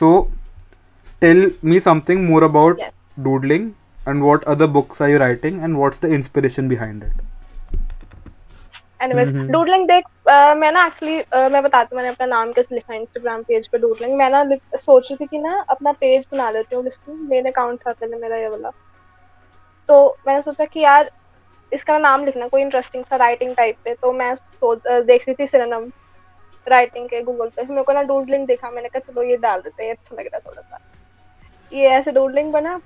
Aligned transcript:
So, 0.00 0.30
tell 1.22 1.40
me 1.62 1.78
something 1.86 2.20
more 2.26 2.42
about 2.44 2.78
Yes. 2.78 2.92
doodling 3.16 3.64
and 4.06 4.22
what 4.22 4.44
other 4.44 4.68
books 4.76 5.00
are 5.00 5.08
you 5.10 5.18
writing 5.18 5.58
and 5.62 5.78
what's 5.78 5.98
the 5.98 6.10
inspiration 6.18 6.70
behind 6.70 7.02
it? 7.08 7.18
Anyways. 9.00 9.30
Doodling 9.50 9.86
देख 9.88 10.04
मैं 10.56 10.70
ना 10.72 10.86
actually 10.86 11.16
मैं 11.52 11.62
बताती 11.62 11.94
हूँ 11.94 11.96
मैंने 11.96 12.08
अपना 12.14 12.26
नाम 12.26 12.52
कैसे 12.52 12.74
लिखा 12.74 12.92
है 12.92 13.00
इंस्टाग्राम 13.00 13.42
पेज 13.42 13.68
पे 13.68 13.78
डूडलिंग 13.78 14.16
मैं 14.16 14.28
ना 14.30 14.42
सोच 14.78 15.10
रही 15.10 15.16
थी 15.16 15.26
कि 15.26 15.38
ना 15.38 15.60
अपना 15.70 15.92
पेज 16.00 16.24
बना 16.32 16.50
लेती 16.50 16.76
हूँ 16.76 16.84
जिसमें 16.84 17.16
मेन 17.30 17.50
अकाउंट 17.50 17.80
था 17.86 17.92
पहले 17.92 18.16
मेरा 18.16 18.36
ये 18.36 18.48
वाला 18.48 18.70
तो 19.88 19.96
मैंने 20.26 20.42
सोचा 20.42 20.64
कि 20.64 20.80
यार 20.80 21.10
इसका 21.72 21.98
नाम 21.98 22.24
लिखना 22.24 22.48
कोई 22.48 22.62
इंटरेस्टिंग 22.62 23.04
सा 23.04 23.16
राइटिंग 23.16 23.54
टाइप 23.56 23.76
पे 23.84 23.94
तो 24.02 24.12
मैं 24.12 24.34
सोच 24.34 24.78
देख 25.06 25.28
रही 25.28 25.34
थी 25.40 25.46
सिनोनिम 25.46 25.90
राइटिंग 26.68 27.08
के 27.08 27.22
गूगल 27.22 27.48
पे। 27.48 27.62
मेरे 27.62 27.82
को 27.82 27.92
ना 27.92 28.02
डूडलिंग 28.02 28.46
देखा 28.46 28.70
मैंने 28.70 28.88
कहा 28.88 29.12
चलो 29.12 29.22
ये 29.22 29.36
डाल 29.36 29.60
देते 29.60 29.84
हैं 29.84 29.90
अच्छा 29.92 30.16
लग 30.16 30.26
रहा 30.26 30.38
थोड़ा 30.38 30.62
सा। 30.62 30.78
ये 31.72 31.88
ऐसे 31.88 32.12
डूडलिंग 32.12 32.52
बना। 32.52 32.80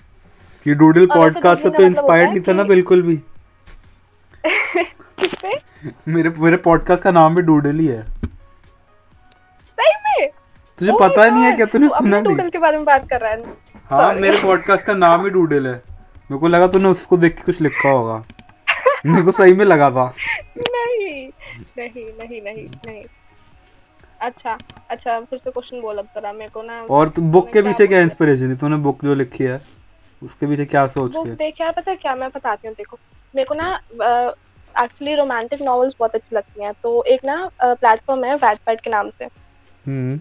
ये 0.67 0.75
डूडल 0.75 1.07
पॉडकास्ट 1.07 1.63
से 1.63 1.69
तो 1.69 1.75
मतलब 1.75 1.87
इंस्पायर्ड 1.87 2.31
नहीं 2.31 2.41
था 2.41 2.53
ना 2.53 2.63
बिल्कुल 2.63 3.03
भी। 3.03 3.21
मेरे 6.09 6.31
मेरे 6.31 6.57
पॉडकास्ट 6.57 7.03
का 7.03 7.11
नाम 7.11 7.35
भी 7.35 7.43
डूडल 7.43 7.79
ही 7.79 7.87
है। 7.87 8.03
सही 9.79 10.21
में? 10.21 10.31
तुझे 10.79 10.93
Oh 10.93 11.01
पता 11.01 11.29
नहीं 11.29 11.45
है 11.45 11.53
क्या 11.53 11.67
तूने 11.67 11.89
सुना 11.89 12.21
नहीं 12.21 12.37
डूडल 12.37 12.51
के 12.51 12.59
बारे 12.59 12.77
में 12.77 12.87
बात 12.87 13.09
कर 13.09 13.21
रहा 13.21 13.31
है। 13.31 13.43
हाँ 13.91 14.15
मेरे 14.15 14.43
पॉडकास्ट 14.43 14.85
का 14.85 14.95
नाम 14.95 15.25
ही 15.25 15.31
डूडल 15.31 15.67
है। 15.67 15.73
मेरे 15.73 16.39
को 16.39 16.49
लगा 16.49 16.67
तूने 16.67 16.89
उसको 16.89 17.17
देख 17.17 17.37
के 17.37 17.43
कुछ 17.43 17.61
लिखा 17.61 17.89
होगा। 17.89 18.25
मेरे 19.07 19.23
को 19.23 19.33
सही 19.33 19.53
में 19.53 19.65
लगा 19.65 19.91
था। 19.91 20.05
नहीं 20.59 21.29
नहीं 21.79 22.05
नहीं 22.05 22.43
नहीं 22.43 22.69
नहीं। 22.87 23.05
अच्छा 24.25 24.57
अच्छा 24.91 25.19
फिर 25.21 25.39
से 25.39 25.51
क्वेश्चन 25.51 25.81
बोल 25.81 25.99
अब 25.99 26.09
जरा 26.17 26.33
मेरे 26.33 26.51
को 26.51 26.63
ना। 26.63 26.81
और 26.91 27.09
तू 27.09 27.23
बुक 27.33 27.53
के 27.53 27.63
पीछे 27.63 27.87
क्या 27.87 28.01
इंस्पिरेशन 28.01 28.51
थी? 28.51 28.57
तूने 28.57 28.77
बुक 28.87 29.05
जो 29.05 29.15
लिखी 29.15 29.45
है 29.45 29.61
उसके 30.23 30.47
पीछे 30.47 30.65
क्या 30.67 30.87
सोच 30.89 31.13
बुक 31.13 31.27
के 31.27 31.33
देख 31.35 31.61
यार 31.61 31.73
पता 31.73 31.91
है 31.91 31.97
क्या? 31.97 32.15
मैं 32.15 32.29
बताती 32.35 32.69
हूँ 32.69 32.75
देखो। 32.77 32.99
मेरे 33.35 33.47
को 33.47 33.55
ना 33.55 33.73
एक्चुअली 34.75 35.15
रोमांटिक 35.15 35.63
नॉवेल्स 35.63 35.95
बहुत 35.99 36.15
अच्छी 36.15 36.37
लगती 36.37 36.65
हैं। 36.65 36.73
तो 36.83 37.03
एक 37.05 37.25
ना 37.25 37.37
प्लेटफॉर्म 37.63 38.25
है 38.25 38.35
वैटपैड 38.37 38.81
के 38.81 38.91
नाम 38.91 39.11
से। 39.19 39.25
हम्म। 39.25 40.19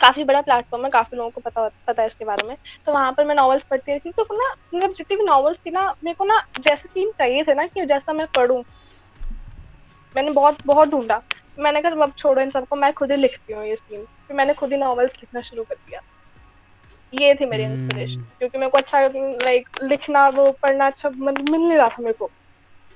काफ़ी 0.00 0.24
बड़ा 0.24 0.40
प्लेटफॉर्म 0.40 0.84
है 0.84 0.90
काफ़ी 0.90 1.16
लोगों 1.16 1.30
को 1.30 1.40
पता 1.40 1.68
पता 1.86 2.02
है 2.02 2.08
इसके 2.08 2.24
बारे 2.24 2.46
में। 2.48 2.56
तो 2.86 2.92
वहाँ 2.92 3.12
पर 3.12 3.24
मैं 3.24 3.34
नॉवेल्स 3.34 3.64
पढ़ती 3.70 3.92
रहती 3.92 4.10
तो 4.10 4.26
ना 4.32 4.50
मतलब 4.74 4.92
जितनी 4.94 5.16
भी 5.16 5.24
नॉवेल्स 5.24 5.58
थी 5.66 5.70
ना 5.70 5.86
मेरे 6.04 6.14
को 6.14 6.24
ना 6.24 6.40
जैसे 6.60 6.88
थीम 6.88 7.10
चाहिए 7.18 7.42
थे 7.44 7.54
ना 7.54 7.66
कि 7.66 7.84
जैसा 7.86 8.12
मैं 8.12 8.26
पढ़ूं 8.36 8.62
मैंने 10.14 10.30
बहुत 10.32 10.58
बहुत 10.66 10.88
ढूंढा। 10.88 11.20
मैंने 11.58 11.80
कहा 11.82 12.02
अब 12.02 12.12
छोड़ो 12.18 12.40
इन 12.42 12.50
सबको 12.50 12.76
मैं 12.76 12.92
खुद 12.92 13.10
ही 13.10 13.16
लिखती 13.16 13.52
हूँ 13.52 13.64
ये 13.66 13.76
सीन 13.76 14.04
फिर 14.28 14.36
मैंने 14.36 14.54
खुद 14.54 14.72
ही 14.72 14.78
नॉवेल्स 14.78 15.12
लिखना 15.14 15.40
शुरू 15.42 15.62
कर 15.62 15.74
दिया। 15.76 16.00
ये 17.12 17.34
थी 17.34 17.46
मेरी। 17.46 17.64
इंस्पिरेशन 17.64 18.20
क्योंकि 18.38 18.58
मेरे 18.58 18.70
को 18.70 18.78
अच्छा 18.78 19.00
लाइक 19.06 19.68
लिखना 19.82 20.28
वो 20.30 20.50
पढ़ना 20.62 20.86
अच्छा 20.86 21.08
मतलब 21.08 21.48
मिल 21.50 21.60
नहीं 21.60 21.78
रहा 21.78 21.88
था 21.88 22.02
मेरे 22.02 22.12
को। 22.12 22.30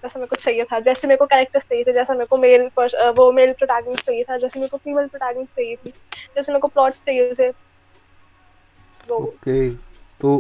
जैसा 0.03 0.19
मेरे 0.19 0.29
को 0.29 0.37
चाहिए 0.37 0.65
था 0.65 0.79
जैसे 0.81 1.09
मेरे 1.09 1.19
को 1.19 1.27
कैरेक्टर्स 1.27 1.65
चाहिए 1.65 1.85
थे 1.85 1.93
जैसा 1.93 2.15
मेरे 2.15 2.27
को 2.27 2.37
मेल 2.39 2.69
वो 3.19 3.31
मेल 3.33 3.53
प्रोटैगनिस्ट 3.53 4.07
चाहिए 4.07 4.25
था 4.31 4.37
जैसे 4.39 4.61
मेरे 4.61 4.69
को 4.69 4.77
फीमेल 4.77 5.07
प्रोटैगनिस्ट 5.07 5.55
चाहिए 5.57 5.77
थी 5.77 5.91
जैसे 6.37 6.53
मेरे 6.53 6.61
को 6.61 6.69
प्लॉट्स 6.69 6.99
चाहिए 7.07 7.35
थे। 7.35 7.49
ओके 9.09 9.69
तो। 10.21 10.35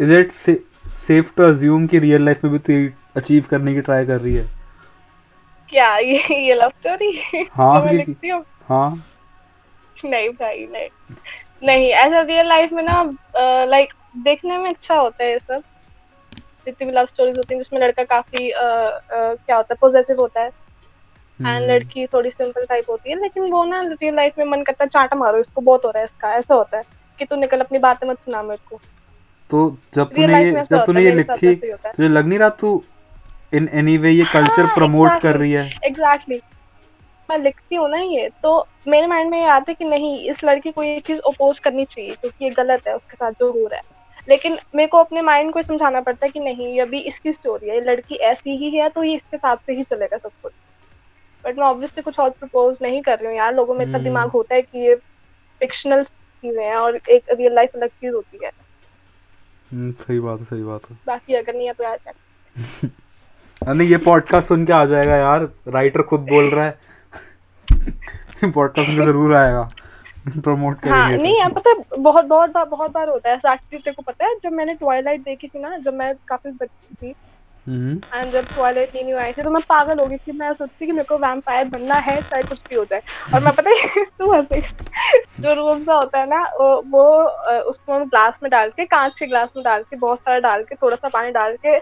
Is 0.00 0.12
it 0.12 0.32
safe 0.32 1.34
to 1.36 1.42
assume 1.44 1.86
कि 1.86 1.98
रियल 1.98 2.24
लाइफ 2.24 2.44
में 2.44 2.52
भी 2.52 2.58
तू 2.60 2.96
अचीव 3.16 3.46
करने 3.50 3.74
की 3.74 3.80
ट्राई 3.80 4.06
कर 4.06 4.20
रही 4.20 4.34
है? 4.34 4.44
क्या 5.70 5.96
ये 5.98 6.46
ये 6.46 6.54
लव 6.54 6.68
स्टोरी 6.80 7.22
हाँ, 7.52 7.80
जो 7.80 7.86
मैं 7.86 7.92
लिखती 7.92 8.28
हूँ? 8.28 8.44
हाँ। 8.68 8.90
नहीं 10.04 10.28
भाई 10.28 10.66
नहीं। 10.72 10.88
नहीं 11.62 11.88
ऐसा 11.90 12.20
रियल 12.20 12.46
लाइफ 12.46 12.72
में 12.72 12.82
ना 12.82 13.02
लाइक 13.64 13.92
देखने 14.16 14.58
में 14.58 14.70
अच्छा 14.70 14.94
होता 14.96 15.24
है 15.24 15.30
ये 15.32 15.38
सब। 15.38 15.62
जितनी 16.66 16.86
भी 16.86 16.92
लव 16.92 17.06
स्टोरीज 17.06 17.36
होती 17.36 17.54
हैं 17.54 17.60
जिसमें 17.60 17.80
लड़का 17.80 18.04
काफ़ी 18.04 18.50
अ, 18.50 18.62
अ, 18.62 19.00
क्या 19.10 19.56
होता 19.56 19.74
है 19.74 19.76
पोजेसिव 19.80 20.20
होता 20.20 20.40
है। 20.40 20.46
एंड 20.46 21.46
हम्म, 21.46 21.70
लड़की 21.70 22.06
थोड़ी 22.06 22.30
सिंपल 22.30 22.64
टाइप 22.64 22.90
होती 22.90 23.10
है 23.10 23.20
लेकिन 23.20 23.50
वो 23.50 23.64
ना 23.64 23.80
रियल 23.80 24.14
लाइफ 24.14 24.38
में 24.38 24.44
मन 24.44 24.62
करता 24.62 24.84
है 24.84 24.88
चाटा 24.88 25.16
मारो 25.16 25.38
इसको 25.38 25.60
बहुत 25.60 25.84
हो 25.84 25.90
रहा 25.90 25.98
है 25.98 26.04
इसका 26.04 26.32
ऐसा 26.34 26.54
होता 26.54 26.76
है 26.76 26.82
कि 27.18 27.24
तू 27.24 27.36
निकल 27.36 27.60
अपनी 27.60 27.78
बातें 27.78 28.06
मत 28.08 28.18
सुना 28.18 28.42
मेरे 28.42 28.62
को। 28.70 28.80
तो 29.50 29.78
जब 29.94 30.10
तूने 30.14 30.42
ये 30.44 30.52
जब 30.52 30.84
तूने 30.84 31.02
ये 31.02 31.10
लिखी 31.10 31.54
तुझे 31.54 32.08
लग 32.08 32.26
नहीं 32.26 32.38
रहा 32.38 32.48
तू 32.48 32.82
इन 33.52 33.68
एनी 33.72 33.96
वे 33.98 34.10
ये 34.10 34.24
कल्चर 34.32 34.64
हाँ, 34.64 34.74
प्रमोट 34.74 35.20
कर 35.22 35.36
रही 35.36 35.52
है? 35.52 35.70
एग्जैक्टली 35.84 36.40
मैं 37.28 37.38
लिखती 37.38 37.74
हूँ 37.74 37.88
ना 37.90 37.96
ये 37.98 38.28
तो 38.42 38.52
मेरे 38.88 39.06
माइंड 39.06 39.30
में 39.30 39.38
ये 39.38 39.46
आता 39.46 39.70
है 39.70 39.74
कि 39.74 39.84
नहीं 39.84 40.18
इस 40.30 40.42
लड़की 40.44 40.70
को 40.70 40.82
ये 40.82 40.98
चीज़ 41.00 41.20
अपोज 41.28 41.58
करनी 41.58 41.84
चाहिए 41.84 42.14
क्योंकि 42.14 42.44
ये 42.44 42.50
गलत 42.50 42.86
है 42.88 42.94
उसके 42.96 43.16
साथ 43.16 43.32
जो 43.32 43.50
हो 43.52 43.66
रहा 43.66 43.78
है। 43.78 43.98
लेकिन 44.28 44.58
मेरे 44.74 44.86
को 44.86 44.98
अपने 44.98 45.20
माइंड 45.22 45.52
को 45.52 45.62
समझाना 45.62 46.00
पड़ता 46.00 46.26
है 46.26 46.30
कि 46.32 46.40
नहीं 46.40 46.66
ये 46.66 46.80
अभी 46.80 46.98
इसकी 47.00 47.32
स्टोरी 47.32 47.68
है 47.68 47.74
ये 47.74 47.80
लड़की 47.80 48.14
ऐसी 48.30 48.56
ही 48.56 48.70
है 48.70 48.88
तो 48.88 49.04
ये 49.04 49.14
इसके 49.14 49.36
साथ 49.36 49.56
से 49.66 49.72
ही 49.72 49.82
चलेगा 49.82 50.16
सब 50.16 50.30
कुछ। 50.42 50.52
बट 51.44 51.58
मैं 51.58 51.64
ऑब्वियसली 51.66 52.02
कुछ 52.02 52.18
और 52.20 52.30
प्रपोज 52.30 52.78
नहीं 52.82 53.02
कर 53.02 53.18
रही 53.18 53.26
हूँ 53.26 53.36
यार 53.36 53.54
लोगों 53.54 53.74
में 53.74 53.84
इतना 53.84 53.94
हम्म। 53.94 54.04
दिमाग 54.04 54.30
होता 54.30 54.54
है 54.54 54.62
कि 54.62 54.86
ये 54.86 54.94
फिक्शनल 55.60 56.02
चीज़ें 56.04 56.64
हैं 56.64 56.76
और 56.76 56.96
एक 56.96 57.30
रियल 57.32 57.54
लाइफ 57.54 57.76
अलग 57.76 57.88
चीज़ 57.90 58.14
होती 58.14 58.38
है। 58.44 58.50
हम्म, 59.70 59.92
सही 59.92 60.20
बात 60.20 60.38
है 60.40 60.44
सही 60.44 60.62
बात 60.62 60.90
है। 60.90 60.96
बाकी 61.06 61.34
अगर 61.34 61.54
नहीं 61.54 61.66
है 61.66 61.72
तो 61.72 61.84
यार 61.84 61.98
अरे 63.68 63.84
ये 63.84 63.96
पॉडकास्ट 63.96 64.48
सुन 64.48 64.64
के 64.66 64.72
आ 64.72 64.84
जाएगा 64.84 65.16
यार। 65.16 65.42
राइटर 65.68 66.02
खुद 66.02 66.20
बोल 66.20 66.44
रहा 66.50 66.64
है। 66.64 66.78
पॉडकास्ट 68.52 68.90
के 68.90 68.96
ज़रूर 68.96 69.34
आएगा। 69.34 69.62
प्रमोट 70.28 70.86
हाँ 70.86 71.08
नहीं 71.08 71.16
इसे। 71.16 71.38
यार 71.40 71.52
पता 71.52 71.70
है 71.70 71.76
बहुत 71.98 72.24
बहुत 72.24 72.50
बार 72.50 72.64
बहुत 72.64 72.90
बार 72.90 73.08
होता 73.08 73.28
है 73.30 73.34
एक्चुअली 73.36 73.78
तेरे 73.78 73.92
को 73.92 74.02
पता 74.02 74.26
है 74.26 74.34
जब 74.42 74.52
मैंने 74.52 74.74
ट्वाइलाइट 74.74 75.20
देखी 75.20 75.48
थी 75.48 75.60
ना 75.60 75.76
जब 75.78 75.94
मैं 75.94 76.12
काफ़ी 76.28 76.50
बच्ची 76.50 76.94
थी 76.94 77.14
एंड 77.68 78.30
जब 78.32 78.46
ट्वाइलाइट 78.54 78.96
न्यू 78.96 79.16
आई 79.18 79.32
थी 79.32 79.42
तो 79.42 79.50
मैं 79.50 79.62
पागल 79.68 79.98
हो 79.98 80.06
गई 80.06 80.16
थी। 80.16 80.32
मैं 80.32 80.52
सोचती 80.54 80.86
कि 80.86 80.92
मेरे 80.92 81.04
को 81.04 81.18
वैम्पायर 81.18 81.68
बनना 81.68 81.94
है 81.94 82.20
चाहे 82.22 82.42
कुछ 82.42 82.60
भी 82.68 82.76
हो 82.76 82.84
जाए। 82.84 83.02
और 83.34 83.44
मैं 83.44 83.54
पता 83.54 83.70
है 83.70 84.04
तू 84.18 84.32
हंसे। 84.32 84.60
जो 85.40 85.54
रूम 85.54 85.82
सा 85.82 85.94
होता 85.94 86.18
है 86.18 86.28
ना 86.28 86.42
वो 86.90 87.04
उसको 87.70 87.92
हम 87.92 88.04
ग्लास 88.04 88.40
में 88.42 88.50
डाल 88.50 88.70
के 88.70 88.84
कांच 88.84 89.18
के 89.18 89.26
ग्लास 89.26 89.52
में 89.56 89.64
डाल 89.64 89.82
के 89.82 89.96
बहुत 89.96 90.20
सारा 90.20 90.38
डाल 90.38 90.62
के 90.62 90.74
थोड़ा 90.74 90.96
सा 90.96 91.08
पानी 91.08 91.30
डाल 91.30 91.56
के 91.66 91.78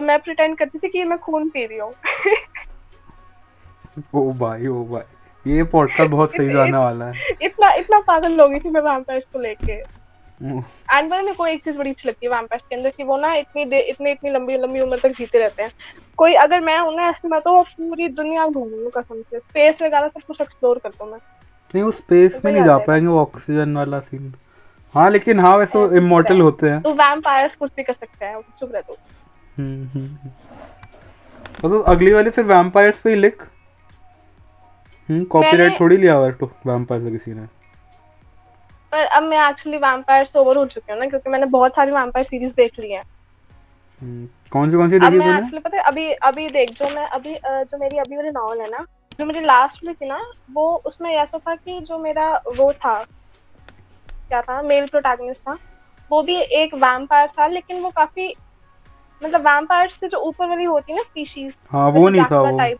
मैं 0.00 0.18
प्रिटेंड 0.18 0.58
करती 0.58 0.78
थी 0.78 0.88
कि 0.88 1.04
मैं 1.04 1.18
खून 1.18 1.48
पी 1.48 1.66
रही 1.66 1.78
हूँ। 1.78 1.94
ओ 4.14 4.30
भाई 4.38 4.66
ओ 4.66 4.84
भाई। 4.84 5.52
ये 5.52 5.62
पॉडकास्ट 5.62 6.10
बहुत 6.10 6.32
सही 6.32 6.50
जाने 6.52 6.78
वाला 6.78 7.04
है। 7.04 7.34
इतना 7.42 7.72
इतना 7.72 7.98
पागल 8.06 8.40
हो 8.40 8.48
गई 8.48 8.58
थी 8.58 8.70
मैं 8.70 8.80
वैम्पायर्स 8.80 9.26
को 9.32 9.38
लेके। 9.38 9.82
एंड 10.42 11.10
मेरे 11.10 11.32
को 11.34 11.46
एक 11.46 11.64
चीज़ 11.64 11.78
बड़ी 11.78 11.90
अच्छी 11.90 12.08
लगती 12.08 12.26
है 12.26 12.32
वैम्पायर्स 12.32 12.64
के 12.68 12.76
अंदर 12.76 12.90
कि 12.96 13.04
वो 13.04 13.16
ना 13.16 13.34
इतनी 13.36 13.62
इतनी 13.62 14.10
इतनी 14.10 14.30
लंबी 14.30 14.56
लंबी 14.56 14.80
उम्र 14.80 14.98
तक 14.98 15.16
जीते 15.18 15.38
रहते 15.38 15.62
हैं। 15.62 15.72
कोई 16.18 16.34
अगर 16.36 16.60
मैं 16.60 16.78
हूँ 16.78 16.94
ना 16.96 17.08
ऐसे 17.08 17.28
मैं 17.28 17.40
तो 17.40 17.62
पूरी 17.62 18.08
दुनिया 18.10 18.46
घूमूँगी 18.46 18.90
कसम 18.96 19.22
से। 19.22 19.38
स्पेस 19.38 19.82
वगैरह 19.82 20.08
सब 20.08 20.22
कुछ 20.26 20.40
एक्सप्लोर 20.40 20.78
कर 20.78 20.90
दूँ 20.90 21.10
मैं। 21.10 21.18
नहीं 21.74 21.82
वो 21.84 21.90
स्पेस 21.92 22.40
में 22.44 22.52
नहीं 22.52 22.64
जा 22.64 22.76
पाएँगे 22.86 23.06
वो 23.06 23.20
ऑक्सीजन 23.20 23.76
वाला 23.76 24.00
सीन 24.00 24.32
हाँ 24.94 25.10
लेकिन 25.10 25.40
हाँ 25.40 25.56
वैसे 25.58 25.84
इमोर्टल 25.96 26.40
होते 26.40 26.68
हैं। 26.68 26.80
तो 26.82 26.92
वैम्पायर्स 26.94 27.56
कुछ 27.56 27.70
भी 27.76 27.82
कर 27.82 27.92
सकते 27.92 28.24
हैं 28.24 28.40
चुप 28.60 28.72
रह 28.74 28.80
तू 28.80 28.96
हम्म। 29.56 30.08
तो 31.60 31.80
अगली 31.82 32.12
वाली 32.12 32.30
फिर 32.30 32.44
वैम्पायर्स 32.46 33.00
पे 33.00 33.10
ही 33.10 33.16
लिख। 33.16 33.42
हम्म 35.08 35.24
कॉपीराइट 35.26 35.78
थोड़ी 35.80 35.96
लिया 35.96 36.14
हुआ 36.14 36.26
है 36.26 36.32
तो 36.32 36.50
वैम्पायर 36.66 37.02
से 37.02 37.10
किसी 37.10 37.32
ने। 37.32 37.46
पर 38.92 39.04
अब 39.06 39.22
मैं 39.22 39.38
एक्चुअली 39.48 39.78
वैम्पायर 39.78 40.24
से 40.24 40.38
ओवर 40.38 40.56
हो 40.56 40.64
चुकी 40.66 40.92
हूँ 40.92 41.00
ना 41.00 41.06
क्योंकि 41.06 41.30
मैंने 41.30 41.46
बहुत 41.46 41.74
सारी 41.74 41.90
वैम्पायर 41.90 42.26
सीरीज़ 42.26 42.52
देख 42.54 42.78
ली 42.78 42.90
हैं। 42.92 43.02
हम्म, 44.02 44.26
कौन 44.52 44.70
सी 44.70 44.76
कौन 44.76 44.88
सी 44.88 44.98
देखी 44.98 45.18
तूने? 45.18 45.36
एक्चुअली 45.36 45.58
पता 45.58 45.76
है 45.76 45.82
अभी 45.82 46.12
अभी 46.12 46.48
देख 46.48 46.70
जो 46.70 46.90
मैं 46.94 47.06
अभी 47.06 47.34
जो 47.46 47.78
मेरी 47.78 47.98
अभी 47.98 48.16
वाली 48.16 48.30
नॉवल 48.30 48.60
है 48.60 48.70
ना 48.70 48.84
जो 49.18 49.24
मेरी 49.24 49.40
लास्ट 49.40 49.84
वाली 49.84 49.94
थी 49.94 50.08
ना 50.08 50.20
वो 50.50 50.74
उसमें 50.86 51.10
ऐसा 51.10 51.38
था 51.38 51.54
कि 51.54 51.80
जो 51.80 51.98
मेरा 51.98 52.30
वो 52.56 52.72
था 52.72 53.02
क्या 54.28 54.40
था 54.42 54.60
मेल 54.62 54.86
प्रोटैगनिस्ट 54.86 55.40
था 55.40 55.58
वो 56.10 56.22
भी 56.22 56.36
एक 56.36 56.74
वैम्पायर 56.74 57.28
था 57.28 57.46
लेकिन 57.46 57.80
वो 57.82 57.90
काफ़ी 57.90 58.34
मतलब 59.22 59.40
वैम्पायर 59.40 59.88
से 59.90 60.08
जो 60.08 60.18
ऊपर 60.18 60.48
वाली 60.48 60.64
होती 60.64 60.92
है 60.92 60.96
ना 60.96 61.02
स्पीशीज 61.02 61.56
हाँ 61.70 61.88
वो 61.90 62.08
नहीं 62.08 62.24
था 62.24 62.40
वो। 62.40 62.58
टाइप 62.58 62.78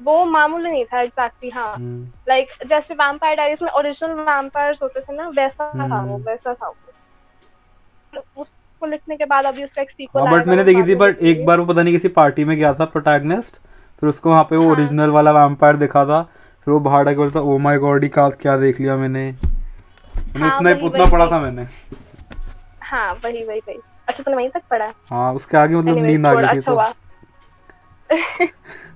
वो 0.00 0.24
मामूली 0.24 0.70
नहीं 0.70 0.84
था 0.84 1.00
एग्जैक्टली 1.00 1.50
हाँ। 1.50 1.74
हम्म, 1.74 2.06
लाइक 2.28 2.48
जैसे 2.66 2.94
वैम्पायर 2.94 3.36
डायरीज 3.36 3.62
में 3.62 3.70
ओरिजिनल 3.70 4.20
वैम्पायर्स 4.20 4.82
होते 4.82 5.00
थे 5.00 5.16
ना 5.16 5.28
वैसा 5.28 5.68
था 5.68 5.84
वो 5.84 6.14
हम्म। 6.14 6.22
वैसा 6.22 6.54
था 6.54 6.68
वो। 6.68 6.74
उसको 8.42 8.86
लिखने 8.86 9.16
के 9.16 9.24
बाद 9.24 9.44
अभी 9.44 9.64
उसका 9.64 9.82
एक 9.82 9.90
सीक्वल 9.90 10.22
हाँ 10.22 10.32
बट 10.32 10.46
मैंने 10.46 10.64
देखी 10.64 10.82
थी 10.82 10.94
बट 10.94 11.18
एक 11.22 11.44
बार 11.46 11.60
वो 11.60 11.66
पता 11.66 11.82
नहीं 11.82 11.94
किसी 11.94 12.08
पार्टी 12.08 12.44
में 12.44 12.56
गया 12.56 12.72
था 12.74 12.84
प्रोटैगनिस्ट 12.84 13.56
फिर 14.00 14.08
उसको 14.08 14.30
वहाँ 14.30 14.44
पे 14.44 14.56
वो 14.56 14.74
हाँ। 14.74 15.06
वाला 15.08 15.32
वैम्पायर 15.32 15.76
दिखा 15.76 16.04
था 16.04 16.22
फिर 16.66 16.74
वो 16.74 16.80
बाहर 16.80 17.08
आके 17.08 17.16
बोलता 17.16 17.40
ओ 17.40 17.58
माय 17.58 17.78
गॉड 17.78 18.08
का 18.08 18.28
क्या 18.30 18.56
देख 18.56 18.80
लिया 18.80 18.96
मैंने? 18.96 19.24
मैंने 20.36 20.72
हाँ, 20.72 20.80
उतना 20.82 21.06
पढ़ा 21.06 21.26
था 21.26 21.40
मैंने। 21.40 21.66
हाँ 22.82 23.12
वही 23.24 23.44
वही 23.44 23.58
वही। 23.58 23.78
अच्छा 24.08 24.22
तूने 24.22 24.36
वहीं 24.36 24.48
तक 24.48 24.62
पढ़ा 24.70 24.92
हाँ। 25.10 25.32
उसके 25.34 25.56
आगे 25.56 25.76
मतलब 25.76 25.98
नींद 25.98 26.26
आ 26.26 26.34
गई 26.34 26.42
थी 26.42 26.58
अच्छा 26.58 26.60
तो 26.60 26.74
हुआ। 26.74 26.92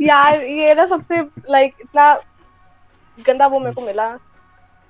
यार 0.00 0.42
ये 0.42 0.74
ना 0.74 0.86
सबसे 0.86 1.20
लाइक 1.50 1.74
इतना 1.80 2.14
गंदा 3.26 3.46
वो 3.46 3.58
मेरे 3.58 3.72
को 3.72 3.80
मिला। 3.80 4.08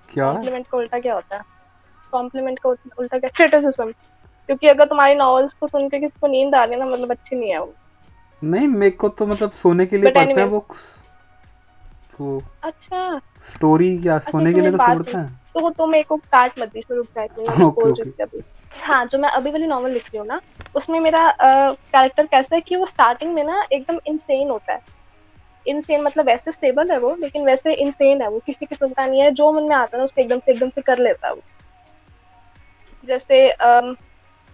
क्या? 0.09 0.33
कॉम्प्लीमेंट 0.33 0.67
का 0.67 0.79
उल्टा 0.79 0.99
क्या 0.99 1.15
होता 1.15 1.37
है? 1.37 1.43
कॉम्प्लीमेंट 2.13 2.59
का 2.59 2.69
उल्टा 2.69 3.19
क्या? 3.19 3.31
क्रिटिसिज्म 3.37 3.91
क्योंकि 3.91 4.67
अगर 4.67 4.85
तुम्हारी 4.85 5.15
नॉवेल्स 5.15 5.53
को 5.53 5.67
सुन 5.67 5.89
के 5.89 5.99
किसी 6.01 6.19
को 6.21 6.27
नींद 6.27 6.55
आ 6.55 6.65
रही 6.65 6.75
है 6.75 6.79
ना 6.79 6.87
मतलब 6.87 7.11
अच्छी 7.11 7.37
नहीं 7.37 7.51
है 7.51 7.59
वो। 7.59 7.75
नहीं 8.45 8.69
मेरे 8.69 8.91
को 8.91 9.09
तो 9.09 9.27
मतलब 9.27 9.51
सोने 9.51 9.87
के 9.87 9.97
लिए 9.97 10.11
पढ़ते 10.11 10.41
हैं 10.41 10.51
बुक्स 10.51 10.99
वो 12.21 12.43
अच्छा। 12.63 13.21
स्टोरी 13.45 13.99
क्या 13.99 14.15
अच्छा, 14.17 14.31
सोने 14.31 14.53
के 14.53 14.61
लिए 14.61 14.71
तो 14.73 14.79
पढ़ते 14.79 15.17
हैं। 15.17 15.41
तो 15.55 15.71
तो 15.71 15.87
मेरे 15.87 16.03
को 16.03 16.17
काट 16.17 16.59
मत 16.59 16.73
दी 16.73 16.81
फिर 16.81 16.97
रुक 16.97 17.07
जाती 17.17 17.47
हूँ। 17.47 18.43
रही 18.73 18.83
हाँ 18.83 19.07
जो 19.07 19.19
मैं 19.19 19.31
अभी 19.31 19.51
वाली 19.51 19.67
नॉवल 19.67 19.91
लिख 19.91 20.05
रही 20.05 20.19
हूँ 20.19 20.27
ना 20.27 20.41
उसमें 20.75 21.01
मेरा 21.01 21.37
कैरेक्टर 21.43 22.27
कैसा 22.27 22.55
है 22.55 22.61
कि 22.61 22.77
वो 22.77 22.87
स्टार्टिंग 22.87 23.35
में 23.35 23.45
ना 23.45 23.67
एकदम 23.73 23.99
इंसेन 24.07 24.51
होता 24.51 24.73
है। 24.73 24.81
इंसेन 25.67 26.03
मतलब 26.03 26.27
वैसे 26.27 26.53
स्टेबल 26.53 26.91
है 26.91 26.99
वो 26.99 27.15
लेकिन 27.15 27.45
वैसे 27.47 27.75
इंसेन 27.75 28.23
है 28.23 28.29
वो 28.29 28.39
किसी 28.39 28.67
की 28.67 28.75
सुनता 28.75 29.07
नहीं 29.07 29.21
है 29.21 29.31
जो 29.31 29.53
मन 29.53 29.63
में 29.63 29.77
आता 29.77 29.99
है 29.99 30.05
उसको 30.05 30.21
एकदम 30.21 30.39
से 30.39 30.53
एकदम 30.53 30.69
से 30.69 30.81
कर 30.81 30.99
लेता 30.99 31.29
है 31.29 31.35
वो। 31.35 31.43
जैसे 33.05 33.51
अम, 33.51 33.97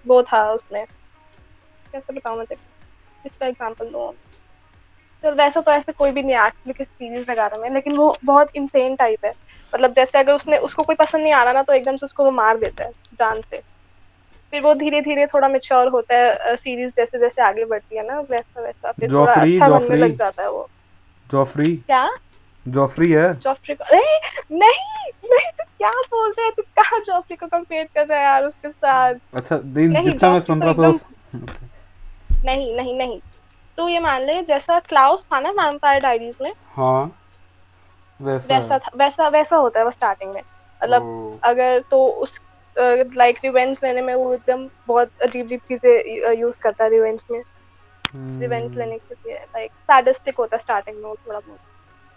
वो 0.06 0.22
था 0.22 0.52
उसमें 0.52 0.84
कैसे 1.92 2.12
बताऊँ 2.12 2.38
मैं? 2.38 2.44
इसका 3.26 3.46
एग्जांपल 3.46 3.90
दूँ। 3.90 4.12
तो 5.24 5.32
वैसा 5.32 5.60
तो 5.60 5.72
ऐसे 5.72 5.92
कोई 5.92 6.10
भी 6.10 6.22
नहीं 6.22 6.36
एक्चुअली 6.36 6.72
किस 6.72 6.88
सीरीज़ 6.88 7.30
वगैरह 7.30 7.56
में 7.58 7.70
लेकिन 7.70 7.96
वो 7.96 8.16
बहुत 8.24 8.48
इंसेन 8.56 8.96
टाइप 8.96 9.24
है। 9.24 9.32
मतलब 9.74 9.94
जैसे 9.94 10.18
अगर 10.18 10.32
उसने 10.32 10.58
उसको 10.58 10.82
कोई 10.82 10.96
पसंद 10.96 11.22
नहीं 11.22 11.32
आ 11.32 11.42
रहा 11.44 11.52
ना 11.52 11.62
तो 11.62 11.72
एकदम 11.72 11.96
से 11.96 12.06
उसको 12.06 12.24
वो 12.24 12.30
मार 12.30 12.58
देता 12.58 12.84
है 12.84 12.90
जान 12.90 13.40
से। 13.40 13.62
फिर 14.54 14.62
वो 14.62 14.72
धीरे 14.74 15.00
धीरे 15.00 15.26
थोड़ा 15.26 15.46
मेच्योर 15.48 15.88
होता 15.88 16.16
है 16.16 16.54
सीरीज़ 16.56 16.92
जैसे 16.96 17.18
जैसे 17.18 17.42
आगे 17.42 17.64
बढ़ती 17.64 17.96
है 17.96 18.06
ना 18.06 18.18
वैसा 18.30 18.60
वैसा 18.62 18.90
फिर 18.92 19.10
थोड़ा 19.12 19.34
जॉफरी, 19.34 19.54
अच्छा 19.60 19.68
बनने 19.68 19.96
लग 19.96 20.16
जाता 20.18 20.42
है 20.42 20.50
वो। 20.50 20.68
जॉफरी 21.30 21.74
क्या? 21.76 22.10
जॉफरी 22.66 23.10
है। 23.12 23.34
जॉफरी 23.40 23.74
को 23.74 23.84
नहीं 23.92 24.58
नहीं 24.58 25.32
नहीं 25.32 25.50
तू 25.58 25.64
क्या 25.78 25.90
बोल 26.10 26.30
रहा 26.30 26.44
है 26.46 26.50
तू 26.50 26.62
कहाँ 26.78 27.00
जॉफरी 27.06 27.36
को 27.36 27.46
कंपेयर 27.46 27.88
कर 27.94 28.06
रहा 28.06 28.18
है 28.18 28.24
यार 28.24 28.44
उसके 28.44 28.68
साथ? 28.68 29.14
अच्छा 29.34 29.60
नहीं, 29.64 30.02
जितना 30.02 30.32
मैं 30.32 30.40
सुन 30.40 30.60
तो 30.60 30.66
रहा 30.66 30.92
था 30.92 31.42
नहीं 32.44 32.74
नहीं 32.76 32.96
नहीं। 32.98 33.20
तो 33.78 33.88
ये 33.88 33.98
मान 34.00 34.22
ले 34.22 34.42
जैसा 34.44 34.78
क्लाउस 34.88 35.24
था 35.24 35.40
ना 35.40 35.50
वैम्पायर 35.62 36.00
डायरीज 36.02 36.34
में 36.42 36.52
हाँ 36.76 37.04
वैसा। 38.20 38.54
वैसा 38.54 38.80
वैसा 38.96 39.28
वैसा 39.28 39.56
होता 39.56 39.78
है 39.78 39.84
वो 39.84 39.90
स्टार्टिंग 39.90 40.34
में। 40.34 40.40
मतलब 40.40 41.40
अगर 41.44 41.82
तो 41.90 42.06
उस 42.06 42.38
लाइक 42.76 43.38
रिवेंज 43.44 43.78
लेने 43.84 44.00
में 44.00 44.14
वो 44.14 44.32
एकदम 44.34 44.66
बहुत 44.88 45.10
अजीब 45.22 45.46
अजीब 45.46 45.60
चीज़ें 45.68 46.34
यूज़ 46.38 46.58
करता 46.62 46.84
है 46.84 46.90
रिवेंज 46.90 47.20
में 47.30 47.42
रिवेंज 48.40 48.76
लेने 48.76 48.96
के 48.98 49.14
लिए 49.14 49.34
लाइक 49.36 49.70
सैडिस्टिक 49.90 50.38
होता 50.38 50.56
है 50.56 50.60
स्टार्टिंग 50.60 50.96
में 50.96 51.04
वो 51.04 51.14
थोड़ा 51.26 51.38
बहुत। 51.38 51.58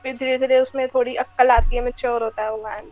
फिर 0.04 0.15
धीरे 0.15 0.38
धीरे 0.38 0.59
उसमें 0.59 0.88
थोड़ी 0.88 1.15
अक्कल 1.15 1.51
आती 1.51 1.75
है 1.75 1.83
मेच्योर 1.83 2.24
होता 2.24 2.44
है 2.44 2.51
वो 2.51 2.68
एंड 2.68 2.92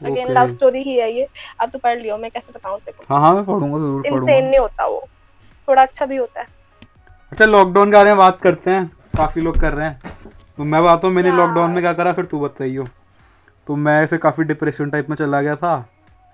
अगेन 0.00 0.32
लव 0.32 0.48
स्टोरी 0.48 0.82
ही 0.82 0.96
है 0.96 1.10
ये। 1.12 1.26
अब 1.60 1.70
तो 1.70 1.78
पढ़ 1.78 1.98
लियो 1.98 2.16
मैं 2.18 2.30
कैसे 2.30 2.52
बताऊँ 2.52 2.78
तेरे 2.80 2.96
को? 2.98 3.04
हाँ 3.08 3.20
हाँ 3.20 3.34
मैं 3.34 3.44
पढ़ूँगा 3.44 3.78
ज़रूर 3.78 4.02
पढ़ूँगा। 4.02 4.40
नहीं 4.40 4.58
होता 4.58 4.86
वो। 4.86 5.02
थोड़ा 5.68 5.82
अच्छा 5.82 6.06
भी 6.06 6.16
होता 6.16 6.40
है। 6.40 6.46
अच्छा 7.32 7.44
लॉकडाउन 7.44 7.90
के 7.90 7.96
बारे 7.96 8.10
में 8.10 8.18
बात 8.18 8.40
करते 8.42 8.70
हैं। 8.70 8.86
काफ़ी 9.16 9.40
लोग 9.42 9.60
कर 9.60 9.72
रहे 9.72 9.86
हैं। 9.86 10.28
तो 10.58 10.64
मैं 10.64 10.82
बताता 10.82 11.06
हूँ 11.06 11.14
मैंने 11.14 11.32
लॉकडाउन 11.32 11.70
में 11.70 11.80
क्या 11.82 11.92
करा 11.92 12.12
फिर 12.12 12.24
तू 12.24 12.40
बताइयो 12.40 12.86
तो 13.68 13.76
मैं 13.76 14.02
ऐसे 14.02 14.18
काफ़ी 14.18 14.44
डिप्रेशन 14.44 14.90
टाइप 14.90 15.10
में 15.10 15.16
चला 15.16 15.40
गया 15.42 15.56
था। 15.56 15.74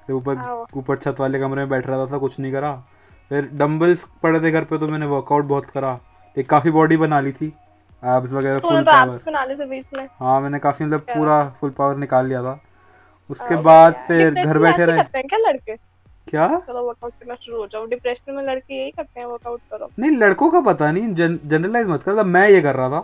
फिर 0.06 0.16
ऊपर 0.16 0.66
ऊपर 0.78 0.96
छत 0.96 1.20
वाले 1.20 1.38
कमरे 1.40 1.60
में 1.60 1.68
बैठ 1.68 1.86
रहा 1.86 2.06
था 2.06 2.18
कुछ 2.18 2.38
नहीं 2.40 2.52
करा। 2.52 2.72
फिर 3.30 3.48
डम्बल्स 3.54 4.04
पड़े 4.22 4.40
थे 4.40 4.50
घर 4.50 4.64
पे 4.64 4.78
तो 4.78 4.88
मैंने 4.88 5.06
वर्कआउट 5.06 5.44
बहुत 5.44 5.70
करा। 5.70 5.98
एक 6.36 6.48
काफ़ी 6.50 6.70
बॉडी 6.70 6.96
बना 6.96 7.20
ली 7.20 7.32
थी 7.32 7.46
एब्स 8.02 8.32
वगैरह 8.32 8.58
फुल 8.58 8.82
पावर 8.84 10.08
हाँ 10.20 10.40
मैंने 10.40 10.58
काफ़ी 10.58 10.84
मतलब 10.84 11.00
पूरा 11.08 11.42
फुल 11.60 11.70
पावर 11.70 11.96
निकाल 11.96 12.26
लिया 12.26 12.42
था। 12.42 12.60
उसके 13.30 13.56
बाद 13.62 13.94
फिर 14.06 14.34
घर 14.34 14.58
बैठे 14.58 14.84
रहे। 14.86 15.02
क्या 15.22 15.38
लड़के? 15.38 15.76
क्या? 16.28 16.46
चलो 16.58 16.82
वर्कआउट 16.86 17.12
करना 17.12 17.34
शुरू 17.34 17.58
हो 17.58 17.66
जाओ। 17.66 17.86
डिप्रेशन 17.86 18.34
में 18.34 18.42
लड़के 18.44 18.74
यही 18.74 18.90
करते 18.90 19.20
हैं 19.20 19.26
वर्कआउट 19.26 19.60
करो। 19.70 19.90
नहीं 19.98 20.10
लड़कों 20.18 20.50
का 20.50 20.60
पता 20.60 20.90
नहीं। 20.92 21.14
जनरलाइज 21.14 21.86
मत 21.86 22.02
कर। 22.02 22.12
मतलब 22.12 22.26
मैं 22.26 22.48
ये 22.48 22.60
कर 22.60 22.74
रहा 22.74 22.88
था 22.90 23.00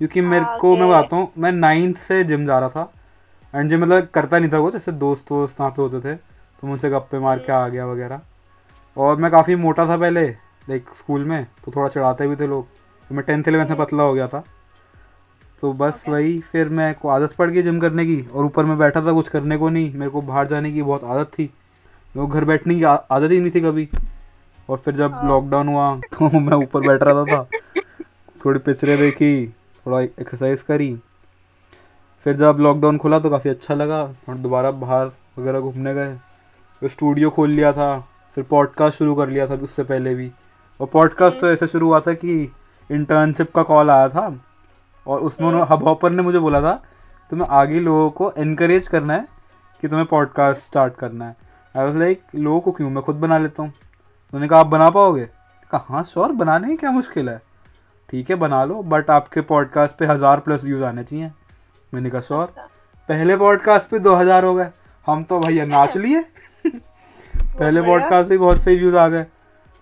क्योंकि 0.00 0.20
मेरे 0.20 0.44
हाँ, 0.44 0.58
को 0.58 0.76
मैं 0.76 0.88
बताता 0.88 1.16
हूँ 1.16 1.30
मैं 1.38 1.52
नाइन्थ 1.52 1.96
से 1.96 2.22
जिम 2.24 2.46
जा 2.46 2.58
रहा 2.58 2.68
था। 2.68 2.92
एंड 3.54 3.70
जिम 3.70 3.80
मतलब 3.82 4.08
करता 4.14 4.38
नहीं 4.38 4.50
था 4.50 4.60
कुछ 4.60 4.74
ऐसे 4.74 4.92
दोस्त 4.94 5.30
वोस्त 5.32 5.60
वहाँ 5.60 5.70
पे 5.70 5.82
होते 5.82 6.00
थे 6.00 6.14
तो 6.14 6.66
मुझसे 6.66 6.90
गप्पे 6.90 7.18
मार 7.18 7.38
के 7.38 7.52
आ 7.52 7.66
गया 7.68 7.86
वगैरह। 7.86 8.20
और 8.96 9.16
मैं 9.16 9.30
काफ़ी 9.30 9.54
मोटा 9.56 9.86
था 9.88 9.96
पहले 9.96 10.26
लाइक 10.68 10.88
स्कूल 10.98 11.24
में 11.24 11.44
तो 11.64 11.72
थोड़ा 11.76 11.88
चढ़ाते 11.88 12.26
भी 12.28 12.36
थे 12.36 12.46
लोग। 12.46 12.66
तो 13.10 13.14
मैं 13.14 13.24
टेंथ 13.24 13.48
इलेवेंथ 13.48 13.68
में 13.68 13.78
पतला 13.78 14.02
हो 14.02 14.14
गया 14.14 14.26
था। 14.28 14.42
तो 15.62 15.72
बस 15.72 15.94
okay. 15.94 16.08
वही 16.08 16.38
फिर 16.42 16.68
मैं 16.68 16.94
को 16.94 17.08
आदत 17.08 17.32
पड़ 17.34 17.48
गई 17.50 17.62
जिम 17.62 17.78
करने 17.80 18.04
की 18.06 18.20
और 18.24 18.44
ऊपर 18.44 18.64
मैं 18.64 18.76
बैठा 18.78 19.00
था 19.00 19.12
कुछ 19.12 19.28
करने 19.28 19.56
को 19.58 19.68
नहीं। 19.68 19.94
मेरे 19.94 20.10
को 20.10 20.20
बाहर 20.22 20.46
जाने 20.46 20.72
की 20.72 20.82
बहुत 20.82 21.04
आदत 21.04 21.30
थी। 21.38 21.46
तो 22.14 22.26
घर 22.26 22.44
बैठने 22.44 22.74
की 22.74 22.82
आदत 22.84 23.30
ही 23.30 23.40
नहीं 23.40 23.50
थी 23.54 23.60
कभी। 23.60 23.88
और 24.68 24.76
फिर 24.76 24.94
जब 24.94 25.20
लॉकडाउन 25.24 25.68
हुआ 25.68 25.94
तो 26.12 26.40
मैं 26.40 26.56
ऊपर 26.56 26.86
बैठ 26.86 27.02
रहा 27.02 27.24
था 27.24 27.46
थोड़ी 28.44 28.60
पिक्चरें 28.60 28.98
देखी 28.98 29.48
थोड़ा 29.86 30.00
एक्सरसाइज 30.00 30.62
करी। 30.62 30.96
फिर 32.26 32.36
जब 32.36 32.56
लॉकडाउन 32.60 32.98
खुला 32.98 33.18
तो 33.18 33.30
काफ़ी 33.30 33.50
अच्छा 33.50 33.74
लगा 33.74 34.02
और 34.28 34.36
दोबारा 34.36 34.70
बाहर 34.72 35.10
वगैरह 35.38 35.60
घूमने 35.60 35.94
गए। 35.94 36.14
फिर 36.82 36.88
स्टूडियो 36.88 37.30
खोल 37.30 37.50
लिया 37.50 37.72
था 37.72 37.98
फिर 38.36 38.44
पॉडकास्ट 38.44 38.98
शुरू 38.98 39.14
कर 39.14 39.28
लिया 39.28 39.46
था 39.46 39.54
उससे 39.54 39.82
पहले 39.84 40.14
भी। 40.14 40.30
और 40.80 40.86
पॉडकास्ट 40.86 41.40
तो 41.40 41.50
ऐसे 41.50 41.66
शुरू 41.66 41.86
हुआ 41.86 42.00
था 42.00 42.12
कि 42.14 42.42
इंटर्नशिप 42.90 43.52
का 43.54 43.62
कॉल 43.62 43.90
आया 43.90 44.08
था 44.08 44.26
और 45.06 45.20
उसमें 45.20 45.48
उन्होंने 45.48 45.66
हब 45.70 45.84
हॉपर 45.84 46.10
ने 46.10 46.22
मुझे 46.22 46.38
बोला 46.38 46.60
था 46.60 46.74
तुम्हें 47.30 47.48
आगे 47.48 47.80
लोगों 47.80 48.10
को 48.10 48.30
इनक्रेज 48.38 48.88
करना 48.88 49.14
है 49.14 49.26
कि 49.82 49.88
तुम्हें 49.88 50.06
पॉडकास्ट 50.08 50.62
स्टार्ट 50.62 50.94
करना 50.96 51.26
है। 51.26 51.36
आई 51.74 51.84
वाज 51.84 51.96
लाइक 51.96 52.22
लोगों 52.34 52.60
को 52.60 52.72
क्यों? 52.72 52.90
मैं 52.90 53.02
खुद 53.02 53.16
बना 53.16 53.38
लेता 53.38 53.62
हूँ। 53.62 53.70
उन्होंने 53.70 54.48
कहा 54.48 54.60
आप 54.60 54.66
बना 54.66 54.90
पाओगे? 54.90 55.24
कहा 55.72 55.84
हाँ 55.88 56.02
श्योर 56.04 56.32
बनाने 56.34 56.66
में 56.66 56.76
क्या 56.76 56.90
मुश्किल 56.90 57.28
है? 57.28 57.40
ठीक 58.08 58.30
है 58.30 58.36
बना 58.36 58.64
लो 58.64 58.82
बट 58.84 59.10
आपके 59.10 59.40
पॉडकास्ट 59.42 59.96
पे 59.96 60.06
हज़ार 60.06 60.40
प्लस 60.40 60.64
व्यूज़ 60.64 60.84
आने 60.84 61.04
चाहिए। 61.04 61.30
मैंने 61.94 62.10
कहा 62.10 62.20
श्योर 62.20 62.46
पहले 63.08 63.36
पॉडकास्ट 63.36 63.88
पे 63.88 63.98
दो 63.98 64.14
हज़ार 64.14 64.44
हो 64.44 64.54
गए। 64.54 64.68
हम 65.06 65.22
तो 65.24 65.38
भैया 65.40 65.64
नाच 65.66 65.96
लिए। 65.96 66.20
पहले। 67.36 67.82
पॉडकास्ट 67.82 68.28
पे 68.28 68.38
बहुत 68.38 68.60
सही 68.60 68.76
व्यूज़ 68.76 68.96
आ 68.96 69.08
गए। 69.08 69.26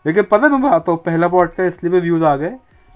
लेकिन 0.06 0.24
पता 0.24 0.46
है 0.46 0.52
मैं 0.52 0.62
बताता 0.62 0.92
हूँ 0.92 1.02
पहला 1.02 1.28
पॉडकास्ट 1.28 1.76
इसलिए 1.76 1.92
भी 1.92 2.00
व्यूज़ 2.00 2.24
आ 2.24 2.36
गए 2.36 2.50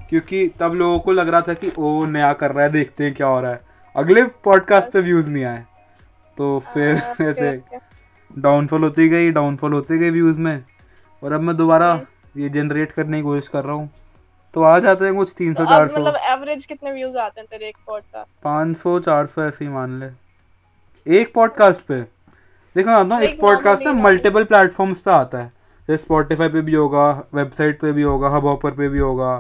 क्योंकि 0.09 0.49
तब 0.61 0.73
लोगों 0.73 0.99
को 0.99 1.13
लग 1.13 1.29
रहा 1.29 1.41
था 1.41 1.55
कि 1.55 1.73
ओ 1.79 2.05
नया 2.05 2.33
कर 2.33 2.53
रहा 2.53 2.65
है 2.65 2.73
देखते 2.73 3.05
हैं 3.05 3.15
क्या 3.15 3.27
हो 3.27 3.41
रहा 3.41 3.51
है। 3.51 3.61
अगले 3.97 4.23
पॉडकास्ट 4.23 4.89
पे 4.89 5.01
व्यूज़ 5.01 5.31
नहीं 5.31 5.45
आए। 5.45 5.65
तो 6.39 6.59
फिर 6.75 6.97
Okay, 6.97 7.27
ऐसे 7.27 7.63
डाउनफॉल 8.39 8.83
होती 8.83 9.09
गई 9.09 9.31
डाउनफॉल 9.31 9.73
होती 9.73 9.99
गई 9.99 10.11
व्यूज़ 10.11 10.39
में। 10.39 10.65
और 11.23 11.33
अब 11.33 11.41
मैं 11.41 11.57
दोबारा 11.57 12.01
ये 12.37 12.49
जनरेट 12.49 12.93
करने 12.93 13.17
की 13.17 13.23
कोशिश 13.23 13.49
कर 13.49 13.65
रहा 13.65 13.75
हूँ। 13.75 13.91
तो 14.55 14.63
आ 14.63 14.79
जाते 14.79 15.05
हैं 15.05 15.15
कुछ 15.15 15.33
तीन 15.39 15.55
तो 15.55 15.65
सौ 15.65 15.71
चार 15.71 15.89
सौ। 15.89 16.01
मतलब 16.01 16.17
एवरेज 16.23 16.65
कितने 16.67 16.93
व्यूज़ 16.93 17.17
आते 17.17 17.41
हैं 17.41 17.47
तेरे 17.51 17.69
एक 17.69 17.77
पॉडकास्ट 17.87 18.43
पाँच 18.45 18.77
सौ 18.77 18.99
चार 18.99 19.27
सौ 19.27 19.43
ऐसे 19.43 19.65
ही 19.65 19.71
मान 19.71 19.99
ले। 20.01 20.07
एक 21.07 21.33
पॉडकास्ट 21.35 21.81
पे। 21.81 22.01
देखो 22.77 22.91
आता 22.91 23.15
हूँ 23.15 23.23
एक 23.23 23.41
पॉडकास्ट 23.41 23.85
ना 23.85 23.93
मल्टीपल 23.93 24.45
प्लेटफॉर्म्स 24.45 24.99
पे 24.99 25.11
आता 25.11 25.39
है। 25.39 25.53
जैसे 25.89 26.03
स्पॉटिफाई 26.03 26.49
पे 26.49 26.61
भी 26.61 26.75
होगा 26.75 27.11
वेबसाइट 27.35 27.81
पे 27.81 27.93
भी 27.93 28.03
होगा 28.03 28.29
हब 28.29 28.47
हॉपर 28.47 28.71
पे 28.71 28.89
भी 28.89 28.99
होगा 28.99 29.37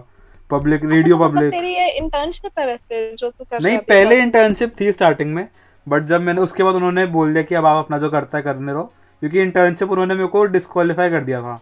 पब्लिक 0.51 0.85
रेडियो 0.85 1.19
पब्लिक 1.19 1.51
तेरी 1.51 1.75
ये 1.75 1.91
इंटर्नशिप 1.91 2.59
है 2.59 2.67
वैसे 2.67 3.17
जो 3.17 3.31
तू 3.31 3.45
कर 3.45 3.61
नहीं 3.61 3.79
पहले 3.79 4.21
इंटर्नशिप 4.21 4.75
थी 4.81 4.93
स्टार्टिंग 4.93 5.35
में 5.35 5.49
बट 5.89 6.05
जब 6.05 6.21
मैंने 6.21 6.41
उसके 6.41 6.63
बाद 6.63 6.75
उन्होंने 6.75 7.07
बोल 7.07 7.33
दिया 7.33 7.43
कि 7.43 7.55
अब 7.55 7.67
आप 7.67 7.85
अपना 7.85 7.99
जो 7.99 8.11
करता 8.11 8.39
है 8.39 8.45
करने 8.45 8.73
रहो। 8.73 8.83
क्योंकि 9.23 9.41
इंटर्नशिप 9.41 9.91
उन्होंने 9.91 10.15
मेरे 10.15 10.27
को 10.27 10.47
डिस्qualify 10.47 11.11
कर 11.11 11.25
दिया 11.25 11.41
था 11.43 11.61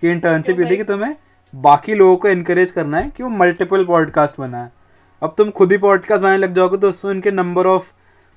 कि 0.00 0.10
इंटर्नशिप 0.10 0.60
ये 0.60 0.70
थी 0.70 0.76
कि 0.76 0.84
तुम्हें 0.84 1.16
बाकी 1.54 1.94
लोगों 1.94 2.16
को 2.16 2.28
इनकरेज 2.28 2.70
करना 2.70 2.98
है 2.98 3.10
कि 3.10 3.22
वो 3.22 3.28
मल्टीपल 3.28 3.84
पॉडकास्ट 3.84 4.40
बनाए। 4.40 4.70
अब 5.22 5.34
तुम 5.38 5.50
खुद 5.50 5.72
ही 5.72 5.78
पॉडकास्ट 5.78 6.22
बनाने 6.22 6.38
लग 6.38 6.54
जाओगे 6.54 6.76
तो 6.76 6.88
उससे 6.88 7.08
उनके 7.08 7.30
नंबर 7.30 7.66
ऑफ़ 7.66 7.92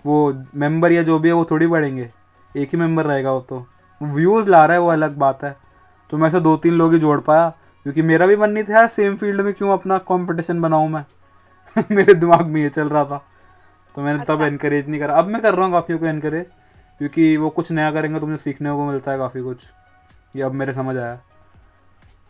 वो 0.06 0.44
मेंबर 0.56 0.92
या 0.92 1.04
जो 1.04 1.20
भी 1.20 1.28
है 1.28 1.34
वो 1.34 1.46
थोड़ी 1.52 1.68
बढ़ेंगे। 1.68 2.12
एक 2.58 2.70
ही 2.74 2.78
मेंबर 2.78 3.06
रहेगा 3.06 3.32
वो 3.32 3.40
तो। 3.40 3.68
व्यूज़ 4.04 4.50
ला 4.50 4.66
रहा 4.66 4.74
है 4.74 4.82
वो 4.82 4.90
अलग 4.90 5.16
बात 5.18 5.44
है। 5.44 5.58
तो 6.10 6.18
मैं 6.18 6.28
ऐसे 6.28 6.40
दो 6.40 6.58
तीन 6.58 6.74
लोग 6.74 6.94
ही 6.94 7.00
जोड़ 7.00 7.20
पाया 7.22 7.50
क्योंकि 7.84 8.02
मेरा 8.02 8.28
भी 8.28 8.36
मन 8.36 8.50
नहीं 8.50 8.64
था 8.64 8.74
यार 8.74 8.88
सेम 8.88 9.16
फ़ील्ड 9.16 9.42
में 9.42 9.54
क्यों 9.54 9.70
अपना 9.70 9.98
कंपटीशन 9.98 10.62
बनाऊँ 10.62 10.90
मैं? 10.90 11.06
मेरे 11.92 12.14
दिमाग 12.14 12.46
में 12.46 12.62
ये 12.62 12.70
चल 12.70 12.90
रहा 12.90 13.06
था। 13.06 13.26
तो 13.96 14.02
मैंने 14.02 14.24
तब 14.28 14.42
इनकरेज 14.42 14.90
नहीं 14.90 15.00
करा। 15.00 15.14
अब 15.14 15.28
मैं 15.28 15.42
कर 15.42 15.54
रहा 15.54 15.66
हूँ 15.66 15.74
काफ़ी 15.74 15.98
को 15.98 16.08
इनक्रेज 16.08 16.46
क्योंकि 16.98 17.38
वो 17.38 17.50
कुछ 17.50 17.72
नया 17.72 17.92
करेंगे 17.92 18.20
तो 18.20 18.26
मुझे 18.26 18.38
सीखने 18.38 18.72
को 18.72 18.86
मिलता 18.86 19.12
है 19.12 19.18
काफ़ी 19.18 19.42
कुछ। 19.42 19.58
ये 20.36 20.44
अब 20.44 20.52
मेरे 20.52 20.74
समझ 20.74 20.98
आया। 20.98 21.20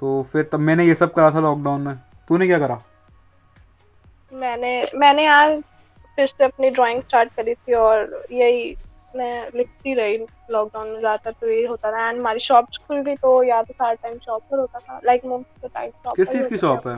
तो 0.03 0.21
फिर 0.31 0.43
तब 0.51 0.59
मैंने 0.59 0.85
ये 0.85 0.95
सब 0.95 1.11
करा 1.13 1.29
था 1.31 1.39
लॉकडाउन 1.39 1.81
में। 1.81 1.95
तूने 2.27 2.47
क्या 2.47 2.57
करा? 2.59 2.75
मैंने 4.33 4.71
मैंने 4.95 5.25
यार 5.25 5.59
फिर 6.17 6.27
से 6.27 6.43
अपनी 6.43 6.69
ड्राइंग 6.69 7.01
स्टार्ट 7.01 7.29
करी 7.35 7.53
थी 7.53 7.73
और 7.73 8.25
यही 8.31 8.75
मैं 9.15 9.49
लिखती 9.55 9.93
रही 9.93 10.17
लॉकडाउन 10.51 10.87
में 10.87 10.99
ज़्यादातर 10.99 11.31
तो 11.31 11.47
यही 11.49 11.63
होता 11.65 11.91
था। 11.91 12.09
एंड 12.09 12.19
हमारी 12.19 12.39
शॉप 12.39 12.67
खुल 12.87 13.01
गई 13.01 13.15
तो 13.15 13.31
या 13.43 13.61
तो 13.63 13.73
सारा 13.73 13.93
टाइम 13.93 14.17
शॉप 14.25 14.41
पर 14.51 14.59
होता 14.59 14.79
था। 14.79 14.99
लाइक 15.05 15.25
मोस्ट 15.25 15.67
टाइम 15.67 15.91
शॉप 15.91 16.15
किस 16.15 16.31
चीज़ 16.31 16.49
की 16.49 16.57
शॉप 16.57 16.87
है? 16.87 16.97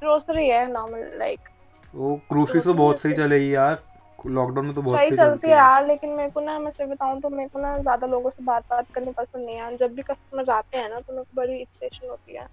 ग्रोसरी 0.00 0.48
है 0.48 0.66
नॉर्मल 0.72 1.10
लाइक 1.18 1.48
वो 1.94 2.14
ग्रोसरी 2.30 2.60
तो 2.60 2.74
बहुत 2.74 3.00
सही 3.00 3.12
चलेगी 3.14 3.54
यार। 3.54 3.78
लॉकडाउन 4.26 4.66
में 4.66 4.74
तो 4.74 4.82
बहुत 4.82 4.98
सही 4.98 5.16
चलती 5.16 5.48
है 5.48 5.54
यार 5.54 5.86
लेकिन 5.86 6.10
मेरे 6.10 6.30
को 6.30 6.40
ना 6.40 6.58
मैं 6.58 6.70
सही 6.70 6.86
बताऊँ 6.86 7.20
तो 7.20 7.28
मेरे 7.30 7.48
को 7.48 7.58
ना 7.58 7.76
ज़्यादा 7.78 8.06
लोगों 8.06 8.30
से 8.30 8.44
बात 8.44 8.64
बात 8.70 8.86
करनी 8.94 9.12
पसंद 9.12 9.44
नहीं 9.44 9.56
है। 9.56 9.76
जब 9.76 9.94
भी 9.94 10.02
कस्टमर 10.02 10.50
आते 10.50 10.78
हैं 10.78 10.88
ना 10.90 11.00
तो 11.00 11.12
मेरे 11.12 11.24
को 11.24 11.36
बड़ी 11.36 11.54
इरिटेशन 11.54 12.08
होती 12.08 12.36
है। 12.36 12.46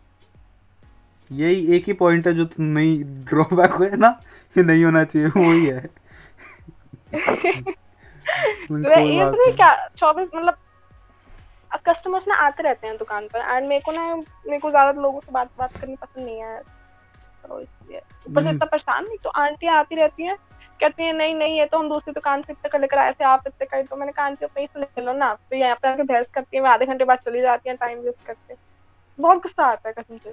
यही 1.31 1.75
एक 1.75 1.85
ही 1.87 1.93
पॉइंट 1.93 2.27
है 2.27 2.33
जो 2.33 2.45
तुम 2.45 2.65
नहीं 2.65 3.03
ड्रॉबैक 3.25 3.81
है 3.81 3.95
ना 3.97 4.19
ये 4.55 4.63
नहीं 4.63 4.83
होना 4.85 5.03
चाहिए 5.03 5.27
वही 5.27 5.65
है 5.65 5.89
ये 8.71 9.25
तो 9.25 9.31
नहीं 9.35 9.53
क्या 9.53 9.75
चौबीस 9.97 10.29
मतलब 10.35 10.57
कस्टमर्स 11.85 12.27
ना 12.27 12.35
आते 12.35 12.63
रहते 12.63 12.87
हैं 12.87 12.97
दुकान 12.97 13.27
पर 13.27 13.39
एंड 13.39 13.67
मेरे 13.67 13.81
को 13.81 13.91
ना 13.91 14.15
मेरे 14.15 14.59
को 14.59 14.69
ज़्यादा 14.69 15.01
लोगों 15.01 15.19
से 15.19 15.31
बात 15.31 15.49
बात 15.59 15.77
करनी 15.77 15.95
पसंद 15.95 16.25
नहीं 16.25 16.39
है। 16.39 16.59
तो 17.43 17.59
इसलिए 17.59 17.97
ऊपर 17.97 18.41
से 18.41 18.47
हम्म। 18.47 18.55
इतना 18.55 18.65
परेशान 18.65 19.03
नहीं 19.05 19.17
तो 19.23 19.29
आंटी 19.29 19.67
आती 19.67 19.95
रहती 19.95 20.23
हैं 20.23 20.35
कहती 20.79 21.03
है 21.03 21.17
नहीं 21.17 21.35
नहीं 21.35 21.59
ये 21.59 21.65
तो 21.65 21.79
हम 21.79 21.89
दूसरी 21.89 22.13
दुकान 22.13 22.41
से 22.41 22.53
इतने 22.53 22.69
का 22.69 22.77
लेकर 22.77 22.97
आए 22.97 23.11
थे 23.11 23.23
आप 23.23 23.43
इतने 23.47 23.65
का 23.65 23.81
तो 23.81 23.95
मैंने 23.95 24.11
कहा 24.11 24.25
आंटी 24.25 24.45
अपने 24.45 24.65
से 24.65 24.79
ले 24.79 25.05
लो 25.05 25.13
ना। 25.13 25.33
तो 25.33 25.55
यहाँ 25.55 25.75
पे 25.75 25.87
आके 25.87 26.03
बहस 26.03 26.27
करती 26.33 26.57
है 26.57 26.63
मैं 26.63 26.69
आधे 26.69 26.85
घंटे 26.85 27.05
बाद 27.05 27.17
चली 27.25 27.41
जाती 27.41 27.69
है 27.69 27.75
टाइम 27.75 27.99
वेस्ट 27.99 28.27
करके। 28.27 28.55
बहुत 29.19 29.37
गुस्सा 29.37 29.65
आता 29.65 29.89
है 29.89 29.95
कसम 29.97 30.17
से। 30.17 30.31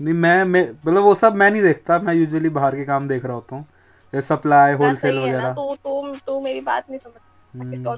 नहीं 0.00 0.14
मैं 0.14 0.44
मैं 0.44 0.70
मतलब 0.70 1.02
वो 1.02 1.14
सब 1.14 1.34
मैं 1.34 1.50
नहीं 1.50 1.62
देखता 1.62 1.98
मैं 1.98 2.14
यूजुअली 2.14 2.48
बाहर 2.48 2.76
के 2.76 2.84
काम 2.84 3.08
देख 3.08 3.24
रहा 3.24 3.34
होता 3.34 3.56
हूँ। 3.56 3.66
जैसे 4.12 4.26
सप्लाई 4.26 4.72
होलसेल 4.72 5.18
है 5.18 5.24
वगैरह। 5.24 5.52
तो 5.52 5.74
तो 5.74 6.16
तो 6.26 6.40
मेरी 6.40 6.60
बात 6.60 6.90
नहीं 6.90 6.98
समझ 6.98 7.20
हम्म। 7.54 7.94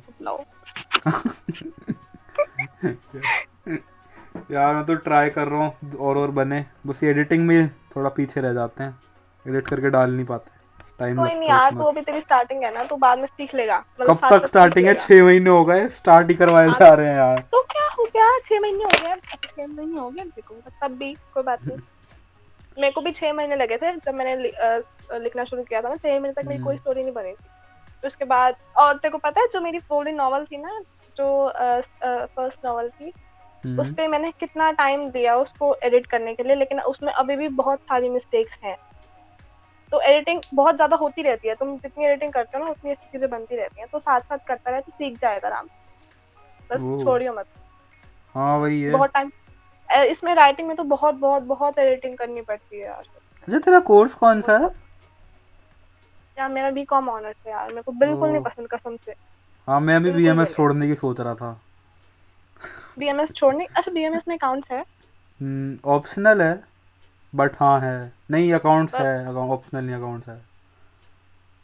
यार 4.52 4.74
मैं 4.74 4.84
तो 4.84 4.94
ट्राई 4.94 5.30
कर 5.30 5.48
रहा 5.48 5.60
हूँ 5.60 5.96
और 5.98 6.18
और 6.18 6.30
बने। 6.30 6.64
बस 6.86 7.02
एडिटिंग 7.04 7.46
में 7.46 7.68
थोड़ा 7.96 8.10
पीछे 8.10 8.40
रह 8.40 8.52
जाते 8.52 8.84
हैं। 8.84 8.98
एडिट 9.46 9.68
करके 9.68 9.90
डाल 9.90 10.10
नहीं 10.10 10.26
पाते। 10.26 10.50
टाइम 11.00 11.16
कोई 11.16 11.32
नहीं 11.34 11.48
यार 11.48 11.74
तो 11.74 11.84
अभी 11.84 12.00
तेरी 12.00 12.20
स्टार्टिंग 12.20 12.62
है 12.64 12.72
ना 12.74 12.84
तो 12.84 12.96
बाद 12.96 13.18
में 13.18 13.26
सीख 13.26 13.54
लेगा। 13.54 13.78
मतलब 14.00 14.18
कब 14.18 14.38
तक 14.38 14.46
स्टार्टिंग 14.46 14.86
है? 14.86 14.94
छह 14.94 15.22
महीने 15.24 15.50
हो 15.50 15.64
गए 15.64 15.88
स्टार्ट 15.96 16.28
ही 16.30 16.34
करवाए 16.34 16.68
जा 16.70 16.88
रहे 16.88 17.06
हैं 17.06 17.16
यार। 17.16 17.40
तो 17.52 17.62
क्या 17.72 17.86
हो 17.98 18.04
गया? 18.04 18.28
छह 18.44 18.60
महीने 18.60 18.84
हो 18.84 18.90
गए 19.02 19.14
छह 19.34 19.66
महीने 19.66 19.98
हो 20.00 20.08
गए 20.10 20.22
देखो 20.22 20.54
तब 20.82 20.96
भी 20.98 21.12
कोई 21.34 21.42
बात 21.42 21.66
नहीं। 21.66 21.78
मेरे 22.78 22.90
को 22.92 23.00
भी 23.00 23.12
छह 23.12 23.32
महीने 23.32 23.56
लगे 23.56 23.76
थे 23.76 23.92
जब 23.96 24.14
मैंने 24.14 24.36
लिखना 25.18 25.44
शुरू 25.44 25.62
किया 25.62 25.80
था 25.82 25.88
ना 25.88 25.96
छह 25.96 26.08
महीने 26.10 26.32
तक 26.32 26.48
मेरी 26.48 26.62
कोई 26.62 26.76
स्टोरी 26.76 27.02
नहीं 27.02 27.12
बनी 27.12 27.32
थी। 27.32 27.44
तो 28.02 28.06
उसके 28.08 28.24
बाद 28.24 28.56
और 28.76 28.96
तेरे 28.96 29.12
को 29.12 29.18
पता 29.18 29.40
है 29.40 29.46
जो 29.52 29.60
मेरी 29.60 29.78
पूरी 29.88 30.12
नॉवल 30.12 30.44
थी 30.44 30.56
ना 30.56 30.80
जो 31.16 31.28
फ़र्स्ट 32.02 32.64
नॉवल 32.64 32.88
थी 32.90 33.12
हम्म, 33.64 33.80
उस 33.80 33.90
पे 33.94 34.06
मैंने 34.08 34.30
कितना 34.40 34.70
टाइम 34.72 35.08
दिया 35.10 35.36
उसको 35.36 35.74
एडिट 35.82 36.06
करने 36.06 36.34
के 36.34 36.42
लिए 36.42 36.56
लेकिन 36.56 36.80
उसमें 36.80 37.12
अभी 37.12 37.36
भी 37.36 37.48
बहुत 37.60 37.78
सारी 37.80 38.08
मिस्टेक्स 38.08 38.58
हैं। 38.64 38.76
तो 39.92 40.00
एडिटिंग 40.00 40.40
बहुत 40.54 40.74
ज़्यादा 40.74 40.96
होती 40.96 41.22
रहती 41.22 41.48
है। 41.48 41.54
तुम 41.54 41.76
जितनी 41.76 42.04
एडिटिंग 42.04 42.32
करते 42.32 42.58
हो 42.58 42.64
ना 42.64 42.70
उतनी 42.70 42.90
अच्छी 42.90 43.08
चीज़ें 43.12 43.28
बनती 43.30 43.56
रहती 43.56 43.80
हैं। 43.80 43.88
तो 43.92 43.98
साथ 43.98 44.20
साथ 44.20 44.38
करता 44.48 44.70
रहे 44.70 44.80
तो 44.80 44.92
सीख 44.92 45.18
जाएगा 45.20 45.48
आराम। 45.48 45.66
बस 46.70 46.82
छोड़ियो 47.04 47.32
मत। 47.32 47.46
हाँ 48.34 48.56
वही 48.58 48.82
है। 48.82 48.92
बहुत 48.92 49.10
टाइम 49.10 49.30
इसमें 49.88 50.34
राइटिंग 50.34 50.68
में 50.68 50.76
तो 50.76 50.84
बहुत 50.84 51.14
बहुत 51.14 51.42
बहुत 51.44 51.78
एडिटिंग 51.78 52.16
करनी 52.18 52.40
पड़ती 52.42 52.78
है 52.78 52.86
यार। 52.86 53.04
अच्छा 53.48 53.58
तेरा 53.58 53.80
कोर्स 53.82 54.14
कौन 54.14 54.40
सा 54.42 54.56
है? 54.58 54.68
यार 56.36 56.48
मेरा 56.48 56.70
बी 56.70 56.84
कॉम 56.84 57.08
ऑनर्स 57.08 57.36
है 57.46 57.52
यार। 57.52 57.68
मेरे 57.68 57.82
को 57.82 57.92
बिल्कुल 57.92 58.30
नहीं 58.30 58.42
पसंद 58.42 58.68
कसम 58.68 58.96
से। 58.96 59.14
हाँ 59.68 59.80
मैं 59.80 59.98
भी 59.98 60.04
बिल्कुल 60.04 60.22
बी 60.22 60.28
एम 60.28 60.40
एस 60.40 60.54
छोड़ने 60.54 60.86
की 60.86 60.94
सोच 60.94 61.20
रहा 61.20 61.34
था। 61.34 61.60
बीएमएस 62.98 63.32
छोड़ने? 63.32 63.64
अच्छा 63.66 63.92
बीएमएस 63.92 64.22
में 64.28 64.34
अकाउंट्स 64.36 64.70
है। 64.70 64.84
ऑप्शनल 65.86 66.42
है। 66.42 66.54
बट 67.32 67.56
हाँ 67.60 67.80
है। 67.80 68.12
नहीं 68.30 68.52
अकाउंट्स 68.54 68.94
है 68.94 69.26
ऑप्शनल 69.28 69.84
नहीं 69.84 69.96
अकाउंट्स 69.96 70.28
है। 70.28 70.40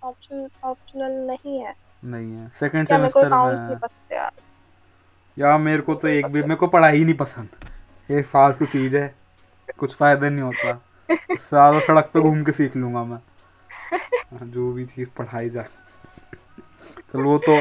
ऑप्शन 0.02 0.49
ऑप्शनल 0.64 1.12
नहीं 1.26 1.59
है। 1.59 1.75
नहीं 2.04 2.33
है। 2.33 2.49
सेकंड 2.61 2.88
सेमेस्टर 2.88 3.28
में 3.28 3.37
है 3.49 4.23
यार? 5.37 5.59
मेरे 5.59 5.83
को 5.83 5.95
तो 5.95 6.09
एक 6.09 6.26
भी 6.26 6.42
मेरे 6.42 6.54
को 6.54 6.66
पढ़ाई 6.66 6.97
ही 6.97 7.04
नहीं 7.04 7.14
पसंद। 7.16 7.49
एक 8.11 8.26
फालतू 8.26 8.66
चीज़ 8.66 8.97
है। 8.97 9.14
कुछ 9.78 9.95
फ़ायदा 9.97 10.28
नहीं 10.28 10.42
होता। 10.42 10.73
ज़्यादा 11.11 11.81
सड़क 11.81 12.11
पे 12.14 12.21
घूम 12.21 12.42
के 12.45 12.52
सीख 12.52 12.76
लूँगा 12.76 13.04
मैं। 13.04 13.19
हाँ, 13.92 14.40
जो 14.42 14.73
भी 14.73 14.85
चीज़ 14.87 15.09
पढ़ाई 15.19 15.50
जाए 15.50 15.69
चलो 17.12 17.25
वो 17.25 17.38
तो 17.38 17.57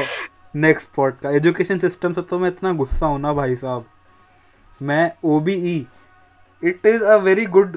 नेक्स्ट 0.56 0.88
पॉट 0.94 1.18
का। 1.20 1.30
एजुकेशन 1.30 1.78
सिस्टम 1.78 2.12
से 2.12 2.22
तो 2.22 2.38
मैं 2.38 2.48
इतना 2.48 2.72
गुस्सा 2.72 3.06
हूँ 3.06 3.18
ना 3.20 3.32
भाई 3.32 3.56
साहब। 3.56 3.84
मैं 4.80 5.12
O 5.24 5.38
B 5.40 5.54
E 5.72 5.86
it 6.62 6.86
is 6.86 7.02
a 7.04 7.16
very 7.18 7.46
good 7.48 7.76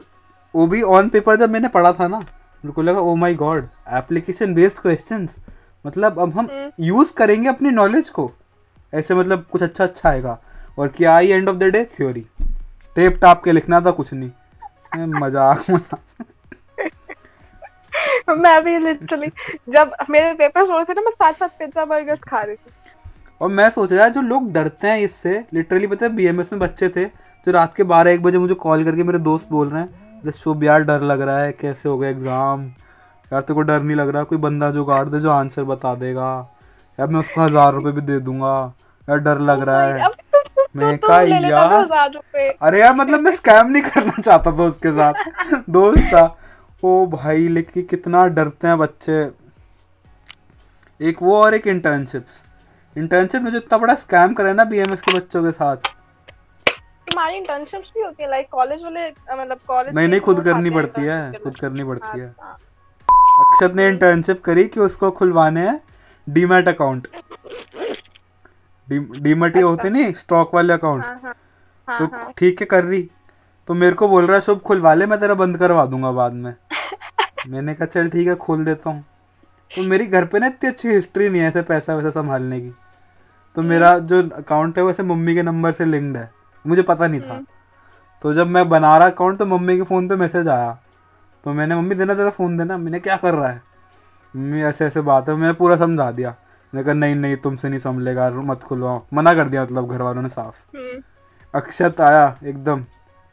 O 0.55 0.65
B 0.67 0.81
on 0.81 1.09
paper 1.09 1.35
जब 1.35 1.49
मैंने 1.49 1.67
पढ़ा 1.67 1.91
था 1.93 2.07
ना 2.07 2.17
मेरे 2.17 2.71
को 2.73 2.81
लगा 2.81 2.99
ओ 2.99 3.15
my 3.15 3.33
God 3.35 3.67
application 3.93 4.53
based 4.55 4.77
question 4.79 5.27
मतलब 5.85 6.19
अब 6.19 6.37
हम 6.37 6.45
हम्म। 6.45 6.83
यूज़ 6.83 7.11
करेंगे 7.13 7.49
अपनी 7.49 7.71
नॉलेज 7.71 8.09
को। 8.09 8.31
ऐसे 8.93 9.15
मतलब 9.15 9.43
कुछ 9.51 9.63
अच्छा 9.63 9.83
अच्छा 9.83 10.09
आएगा। 10.09 10.37
और 10.79 10.87
क्या 10.97 11.15
I 11.15 11.27
end 11.29 11.49
of 11.49 11.55
the 11.55 11.63
day 11.73 11.83
theory 11.97 12.25
tape 12.95 13.17
टाप 13.21 13.43
के 13.43 13.51
लिखना 13.51 13.81
था 13.81 13.91
कुछ 13.91 14.13
नहीं। 14.13 14.29
मज़ाक 15.15 15.69
मज़ाक 15.69 15.99
मैं 18.39 18.63
भी 18.63 18.77
लिटरली 18.79 19.27
जब 19.69 19.91
मेरे 20.09 20.33
पेपर्स 20.35 20.69
हो 20.69 20.75
रहे 20.75 20.85
थे 20.85 20.93
ना 20.93 21.01
मैं 21.01 21.11
साथ 21.13 21.33
साथ 21.33 21.59
पिज्जा 21.59 21.85
बर्गर्स 21.85 22.21
खा 22.21 22.41
रही 22.41 22.55
थी। 22.55 22.71
और 23.41 23.49
मैं 23.49 23.69
सोच 23.71 23.93
रहा 23.93 24.07
जो 24.09 24.21
लोग 24.21 24.51
डरते 24.53 24.87
हैं 24.87 24.99
इससे 25.01 25.43
लिटरली 25.53 25.87
पता 25.87 26.05
है 26.05 26.11
बीएमएस 26.15 26.53
में 26.53 26.59
बच्चे 26.61 26.89
थे 26.89 27.05
जो 27.05 27.51
रात 27.51 27.75
के 27.75 27.83
बारह 27.85 28.11
एक 28.11 28.23
बजे 28.23 28.37
मुझे 28.37 28.53
कॉल 28.61 28.83
करके 28.85 29.03
मेरे 29.03 29.19
दोस्त 29.21 29.49
बोल 29.51 29.69
रहे 29.69 29.81
हैं 29.81 30.04
अरे 30.25 30.31
शुभ 30.31 30.63
यार 30.63 30.83
डर 30.83 31.01
लग 31.01 31.21
रहा 31.21 31.39
है 31.39 31.51
कैसे 31.51 31.89
हो 31.89 31.97
गया 31.97 32.09
एग्ज़ाम 32.09 32.65
यार 33.33 33.41
तेरे 33.41 33.53
को 33.53 33.61
डर 33.61 33.81
नहीं 33.81 33.97
लग 33.97 34.09
रहा? 34.09 34.23
कोई 34.23 34.37
बंदा 34.37 34.71
जो 34.71 34.85
गाड़ 34.85 35.09
दे 35.09 35.19
जो 35.19 35.31
आंसर 35.31 35.63
बता 35.63 35.95
देगा। 35.95 36.49
यार 36.99 37.07
मैं 37.07 37.19
उसको 37.19 37.41
हज़ार 37.41 37.73
रुपये 37.73 37.91
भी 37.91 38.01
दे 38.01 38.19
दूँगा। 38.19 38.73
यार 39.09 39.17
डर 39.17 39.39
लग 39.39 39.61
रहा 39.61 39.81
है। 39.81 40.07
तो- 40.07 40.47
तो- 40.47 40.67
मैं 40.75 40.97
तो 40.97 41.07
कहा 41.07 41.21
ले 41.21 41.35
यार- 41.35 42.13
रुपए। 42.13 42.57
अरे 42.61 42.79
यार 42.79 42.95
मतलब 42.95 43.19
मैं 43.19 43.31
स्कैम 43.31 43.67
नहीं 43.67 43.83
करना 43.83 44.21
चाहता 44.21 44.51
था 44.51 44.63
उसके 44.63 44.91
साथ। 44.91 45.13
दोस्त 45.69 46.03
था। 46.03 46.37
ओ 46.83 47.05
भाई 47.05 47.47
लेकिन 47.47 47.83
कितना 47.83 48.27
डरते 48.27 48.67
हैं 48.67 48.77
बच्चे। 48.77 49.31
एक 51.01 51.17
वो 51.21 51.37
और 51.37 51.53
एक 51.53 51.67
इंटर्नशिप 51.67 52.25
इंटर्नशिप 52.97 53.41
में 53.41 53.51
जो 53.51 53.57
इतना 53.57 53.77
बड़ा 53.77 53.95
स्कैम 53.95 54.33
करे 54.33 54.53
ना 54.53 54.63
बीएमएस 54.63 55.01
के 55.01 55.13
बच्चों 55.13 55.43
के 55.43 55.51
साथ। 55.51 55.77
तुम्हारी 57.07 57.35
इंटर्नशिप्स 57.37 57.91
भी 57.95 58.01
होती 58.01 58.23
है 58.23 58.29
लाइक 58.29 58.47
कॉलेज 58.51 58.83
वाले 58.83 59.09
मतलब 59.09 59.59
कॉलेज 59.67 59.95
नहीं 59.95 60.07
नहीं 60.07 60.19
खुद 60.19 60.43
करनी 60.43 60.69
पड़ती 60.69 61.01
है 61.01 61.31
खुद 61.43 61.57
करनी 61.57 61.83
पड़ती 61.83 62.19
है। 62.19 62.27
अक्षत 63.39 63.75
ने 63.75 63.87
इंटर्नशिप 63.87 64.41
करी 64.43 64.63
कि 64.67 64.79
उसको 64.79 65.11
खुलवाने 65.11 65.67
हैं 65.67 65.79
डीमैट 66.27 66.67
अकाउंट 66.67 67.07
डीमैट 68.87 69.55
ये 69.55 69.61
होते 69.61 69.89
नहीं 69.89 70.13
स्टॉक 70.13 70.53
वाले 70.55 70.73
अकाउंट 70.73 71.03
हाँ 71.03 71.19
हाँ 71.23 71.35
हाँ 71.87 71.97
तो 71.99 72.31
ठीक 72.37 72.59
है 72.61 72.65
कर 72.65 72.83
रही। 72.83 73.01
तो 73.67 73.73
मेरे 73.73 73.95
को 73.95 74.07
बोल 74.07 74.25
रहा 74.27 74.35
है 74.35 74.41
शुभ 74.41 74.59
खुलवा 74.59 74.93
ले 74.93 75.05
मैं 75.05 75.19
तेरा 75.19 75.33
बंद 75.33 75.57
करवा 75.57 75.85
दूँगा 75.85 76.11
बाद 76.11 76.33
में। 76.33 76.53
मैंने 77.47 77.73
कहा 77.73 77.85
चल 77.85 78.09
ठीक 78.09 78.27
है 78.27 78.35
खोल 78.35 78.65
देता 78.65 78.89
हूँ। 78.89 79.03
तो 79.71 79.81
मेरी 79.83 80.05
घर 80.07 80.25
पे 80.25 80.39
ना 80.39 80.47
इतनी 80.47 80.69
अच्छी 80.69 80.89
हिस्ट्री 80.89 81.29
नहीं 81.29 81.41
है 81.41 81.47
ऐसे 81.47 81.61
पैसा 81.61 81.95
वैसा 81.95 82.09
संभालने 82.11 82.59
की। 82.61 82.69
तो 83.55 83.61
मेरा 83.61 83.97
जो 83.99 84.21
अकाउंट 84.29 84.77
है 84.77 84.83
वैसे 84.83 85.03
मम्मी 85.03 85.35
के 85.35 85.43
नंबर 85.43 85.71
से 85.71 85.85
लिंक्ड 85.85 86.17
है। 86.17 86.29
मुझे 86.67 86.81
पता 86.81 87.07
नहीं 87.07 87.21
था। 87.21 87.43
तो 88.21 88.33
जब 88.33 88.47
मैं 88.47 88.69
बना 88.69 88.97
रहा 88.97 89.07
अकाउंट 89.07 89.39
तो 89.39 89.45
मम्मी 89.45 89.77
के 89.77 89.83
फ़ोन 89.83 90.07
पे 90.07 90.15
मैसेज 90.15 90.47
आया। 90.47 90.79
तो 91.43 91.53
मैंने 91.53 91.75
मम्मी 91.75 91.95
देना 91.95 92.13
तेरा 92.13 92.29
फ़ोन 92.29 92.57
देना। 92.57 92.77
मैंने 92.77 92.99
क्या 92.99 93.15
कर 93.15 93.33
रहा 93.33 93.49
है? 93.49 93.61
मम्मी 94.35 94.61
ऐसे 94.61 94.85
ऐसे 94.85 95.01
बात 95.01 95.29
है। 95.29 95.35
मैंने 95.35 95.53
पूरा 95.53 95.77
समझा 95.77 96.11
दिया। 96.11 96.29
मैंने 96.73 96.83
कहा 96.83 96.93
नहीं 96.93 97.15
नहीं 97.15 97.35
तुमसे 97.35 97.69
नहीं 97.69 97.79
संभलेगा 97.79 98.29
मत 98.29 98.63
खुलवाओ। 98.63 99.05
मना 99.13 99.33
कर 99.33 99.49
दिया 99.49 99.63
मतलब 99.63 99.91
घर 99.91 100.01
वालों 100.01 100.21
ने 100.21 100.29
साफ़। 100.29 100.77
हम्म, 100.77 101.01
अक्षत 101.53 102.01
आया 102.01 102.35
एकदम 102.43 102.85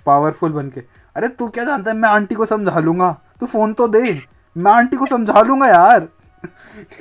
पावरफुल 0.06 0.52
बन 0.52 0.68
के। 0.68 0.80
अरे 1.16 1.28
तू 1.28 1.48
क्या 1.48 1.64
जानता 1.64 1.90
है? 1.90 1.96
मैं 1.96 2.08
आंटी 2.08 2.34
को 2.34 2.46
समझा 2.46 2.78
लूँगा। 2.78 3.12
तू 3.40 3.46
फ़ोन 3.46 3.72
तो 3.72 3.88
दे। 3.88 4.22
मैं 4.56 4.72
आंटी 4.72 4.96
को 4.96 5.06
समझा 5.06 5.42
लूँगा 5.42 5.66
यार। 5.66 6.00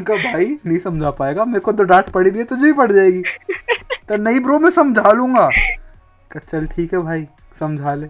कहा 0.01 0.31
भाई 0.31 0.57
नहीं 0.65 0.79
समझा 0.79 1.11
पाएगा। 1.11 1.45
मेरे 1.45 1.59
को 1.59 1.71
तो 1.71 1.83
डांट 1.83 2.09
पड़ी 2.09 2.29
रही 2.29 2.39
है 2.39 2.45
तुझे 2.45 2.65
ही 2.65 2.73
पड़ 2.73 2.91
जाएगी। 2.91 3.21
तो 4.07 4.17
नहीं 4.17 4.39
ब्रो 4.39 4.59
मैं 4.59 4.69
समझा 4.69 5.11
लूँगा। 5.11 5.50
चल 6.39 6.65
ठीक 6.67 6.93
है 6.93 7.00
भाई 7.00 7.27
समझा 7.59 7.93
ले। 7.95 8.07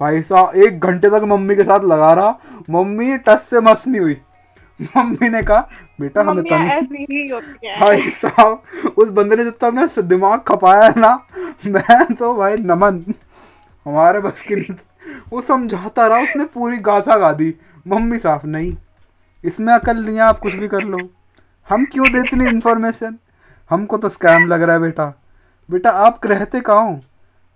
भाई 0.00 0.22
साहब 0.22 0.54
एक 0.56 0.80
घंटे 0.80 1.08
तक 1.10 1.22
मम्मी 1.24 1.56
के 1.56 1.64
साथ 1.64 1.84
लगा 1.84 2.12
रहा। 2.12 2.62
मम्मी 2.70 3.16
टस 3.18 3.46
से 3.50 3.60
मस 3.60 3.86
नहीं 3.86 4.00
हुई। 4.00 4.16
मम्मी 4.80 5.28
ने 5.28 5.42
कहा 5.42 5.68
बेटा 6.00 6.22
हमें 6.22 6.44
तंग 6.44 7.32
भाई 7.80 8.10
साहब 8.22 8.92
उस 8.98 9.08
बंदे 9.08 9.36
ने 9.36 9.44
जब 9.44 9.50
जितना 9.50 9.68
अपना 9.68 10.02
दिमाग 10.02 10.40
खपाया 10.48 10.92
ना 10.96 11.14
मैं 11.66 12.14
तो 12.14 12.34
भाई 12.36 12.56
नमन। 12.56 13.02
हमारे 13.86 14.20
बस 14.20 14.42
की 14.42 14.56
नहीं 14.56 14.76
वो 15.32 15.40
समझाता 15.42 16.06
रहा 16.06 16.18
उसने 16.18 16.44
पूरी 16.44 16.78
गाथा 16.80 17.16
गा 17.18 17.32
दी। 17.32 17.54
मम्मी 17.86 18.18
साहब 18.18 18.40
नहीं 18.46 18.74
इसमें 19.44 19.72
अकल 19.74 19.96
नहीं 19.96 20.16
है 20.16 20.22
आप 20.22 20.38
कुछ 20.38 20.54
भी 20.54 20.68
कर 20.68 20.82
लो। 20.82 20.98
हम 21.68 21.84
क्यों 21.84 22.12
देते 22.12 22.28
इतनी 22.28 22.46
इन्फॉर्मेशन 22.46 23.18
हमको 23.70 23.96
तो 23.96 24.08
स्कैम 24.08 24.46
लग 24.48 24.62
रहा 24.62 24.74
है 24.74 24.80
बेटा। 24.80 25.12
बेटा 25.68 25.90
आप 26.06 26.26
रहते 26.26 26.60
कहाँ 26.60 26.86
हो? 26.86 27.00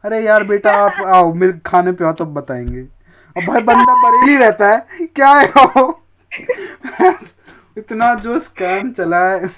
अरे 0.05 0.21
यार 0.21 0.45
बेटा 0.45 0.73
आप 0.73 1.05
आओ 1.07 1.33
मिल 1.35 1.59
खाने 1.67 1.93
पे 1.93 2.05
आओ 2.05 2.13
तब 2.13 2.35
बताएँगे। 2.35 2.81
अब 2.81 3.47
भाई 3.49 3.61
बंदा 3.61 3.95
बरेली 4.03 4.37
रहता 4.37 4.69
है 4.69 5.07
क्या 5.07 5.29
है 5.29 5.49
वो? 5.57 6.03
इतना 7.79 8.15
जो 8.15 8.39
स्कैम 8.41 8.91
चला 8.91 9.29
है। 9.29 9.51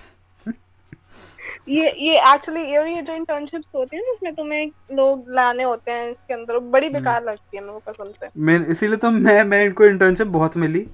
ये 1.68 1.90
ये 1.99 2.18
एक्चुअली 2.35 2.61
ये 2.61 2.94
ये 2.94 3.02
जो 3.02 3.12
इंटर्नशिप्स 3.12 3.66
होती 3.75 3.97
है 3.97 4.02
ना 4.02 4.12
इसमें 4.12 4.35
तुम्हें 4.35 4.70
लोग 4.92 5.25
लाने 5.28 5.62
होते 5.62 5.90
हैं 5.90 6.11
इसके 6.11 6.35
अंदर 6.35 6.59
बड़ी 6.59 6.88
बेकार 6.88 7.25
लगती 7.25 7.56
है 7.56 7.62
मेरे 7.62 7.78
को 7.78 7.92
कसम 7.92 8.11
से। 8.11 8.28
मैं 8.37 8.66
इसीलिए 8.66 8.97
तो 8.97 9.11
मैं 9.11 9.44
मैं 9.44 9.64
इनको 9.64 9.85
इंटर्नशिप 9.85 10.26
बहुत 10.26 10.56
मिली। 10.56 10.87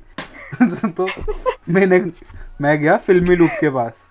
तो 0.62 1.08
मैंने 1.68 2.12
मैं 2.60 2.78
गया 2.80 2.96
फिल्मी 2.96 3.36
लूप 3.36 3.50
के 3.60 3.70
पास। 3.70 4.06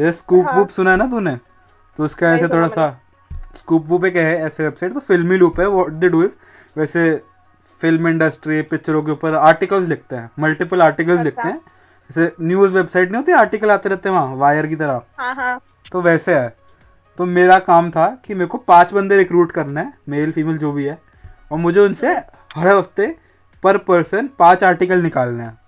ये 0.00 0.12
स्कूप 0.12 0.46
हाँ। 0.46 0.58
वूप 0.58 0.68
सुना 0.68 0.90
है 0.90 0.96
ना 0.96 1.06
तूने? 1.06 1.36
तो 1.96 2.04
उसका 2.04 2.34
ऐसे 2.34 2.48
थोड़ा 2.48 2.68
सा 2.68 3.03
स्कूप 3.56 3.86
वूप 3.88 4.04
एक 4.04 4.16
है 4.16 4.34
ऐसे 4.46 4.62
वेबसाइट 4.62 4.92
तो 4.94 5.00
फिल्मी 5.00 5.36
लूप 5.36 5.60
है 5.60 5.68
व्हाट 5.68 5.92
दे 5.92 6.08
डू 6.08 6.22
इज़ 6.22 6.32
वैसे 6.76 7.14
फ़िल्म 7.80 8.08
इंडस्ट्री 8.08 8.60
पिक्चरों 8.62 9.02
के 9.02 9.10
ऊपर 9.12 9.34
आर्टिकल्स 9.34 9.88
लिखते 9.88 10.16
हैं 10.16 10.30
मल्टीपल 10.40 10.82
आर्टिकल्स 10.82 11.18
अच्छा। 11.18 11.24
लिखते 11.24 11.48
हैं। 11.48 11.60
जैसे 12.10 12.32
न्यूज़ 12.40 12.74
वेबसाइट 12.74 13.10
नहीं 13.10 13.16
होती 13.16 13.32
आर्टिकल 13.32 13.70
आते 13.70 13.88
रहते 13.88 14.08
हैं 14.08 14.16
वहाँ 14.16 14.36
वायर 14.36 14.66
की 14.66 14.76
तरह। 14.76 15.02
हाँ 15.18 15.34
हाँ। 15.34 15.60
तो 15.92 16.02
वैसे 16.02 16.34
है। 16.34 16.56
तो 17.18 17.24
मेरा 17.24 17.58
काम 17.58 17.90
था 17.90 18.06
कि 18.24 18.34
मेरे 18.34 18.46
को 18.46 18.58
पाँच 18.58 18.92
बंदे 18.92 19.16
रिक्रूट 19.16 19.52
करना 19.52 19.80
है 19.80 19.92
मेल 20.08 20.32
फीमेल 20.32 20.58
जो 20.58 20.72
भी 20.72 20.84
है 20.84 20.98
और 21.52 21.58
मुझे 21.58 21.80
उनसे 21.80 22.12
हर 22.56 22.66
हफ़्ते 22.68 23.14
पर 23.62 23.78
पर्सन 23.78 24.28
पाँच 24.38 24.64
आर्टिकल 24.64 25.02
निकालने 25.02 25.42
हैं। 25.42 25.58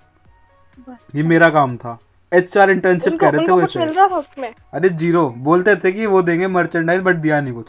ये 1.14 1.22
मेरा 1.22 1.48
काम 1.50 1.76
था। 1.76 1.98
एच 2.32 2.56
आर 2.58 2.70
इंटर्नशिप 2.70 3.18
कह 3.20 3.28
रहे 3.28 3.46
थे 3.46 3.52
वैसे 3.52 3.84
रहा 3.84 4.52
अरे 4.72 4.88
ज़ीरो। 4.90 5.28
बोलते 5.38 5.74
थे 5.76 5.92
कि 5.92 6.06
वो 6.06 6.22
देंगे 6.22 6.46
मर्चेंडाइज 6.48 7.02
बट 7.02 7.16
दिया 7.16 7.40
नहीं 7.40 7.52
कुछ। 7.52 7.68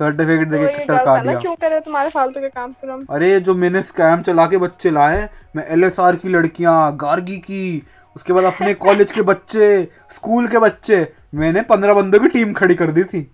सर्टिफिकेट 0.00 0.48
तो 0.48 0.52
देके 0.52 0.72
ये 0.72 0.84
टरका 0.86 1.16
दिया। 1.22 1.38
क्यों 1.40 1.54
करे 1.54 1.80
तुम्हारे 1.80 2.10
फालतू 2.10 2.40
के 2.40 2.48
काम 2.48 2.72
फिर 2.72 2.90
हम? 2.90 3.04
अरे 3.10 3.40
जो 3.40 3.54
मैंने 3.54 3.82
स्कैम 3.82 4.22
चला 4.22 4.46
के 4.46 4.56
बच्चे 4.56 4.90
लाए 4.90 5.28
मैं 5.56 5.66
एलएसआर 5.68 6.16
की 6.16 6.28
लड़कियाँ 6.28 6.96
गार्गी 6.96 7.36
की 7.38 7.82
उसके 8.16 8.32
बाद 8.32 8.44
अपने 8.44 8.74
कॉलेज 8.86 9.12
के 9.12 9.22
बच्चे 9.22 9.66
स्कूल 10.14 10.46
के 10.48 10.58
बच्चे 10.58 11.06
मैंने 11.34 11.62
पंद्रह 11.64 11.94
बंदों 11.94 12.20
की 12.20 12.28
टीम 12.28 12.52
खड़ी 12.52 12.74
कर 12.74 12.90
दी 12.90 13.04
थी। 13.04 13.26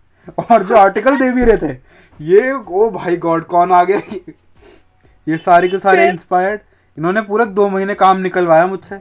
और 0.51 0.63
जो 0.63 0.77
आर्टिकल 0.77 1.17
दे 1.17 1.31
भी 1.33 1.45
रहे 1.45 1.57
थे 1.59 1.77
ये 2.21 2.53
ओ 2.53 2.91
भाई 2.91 3.17
गॉड 3.17 3.45
कौन 3.47 3.73
आ 3.73 3.83
गया? 3.85 3.99
ये 5.27 5.37
सारे 5.39 5.69
के 5.69 5.79
सारे 5.79 6.09
इंस्पायर्ड 6.09 6.61
इन्होंने 6.99 7.23
पूरा 7.23 7.45
दो 7.45 7.69
महीने 7.69 7.95
काम 7.97 8.19
निकलवाया 8.19 8.67
मुझसे। 8.67 8.97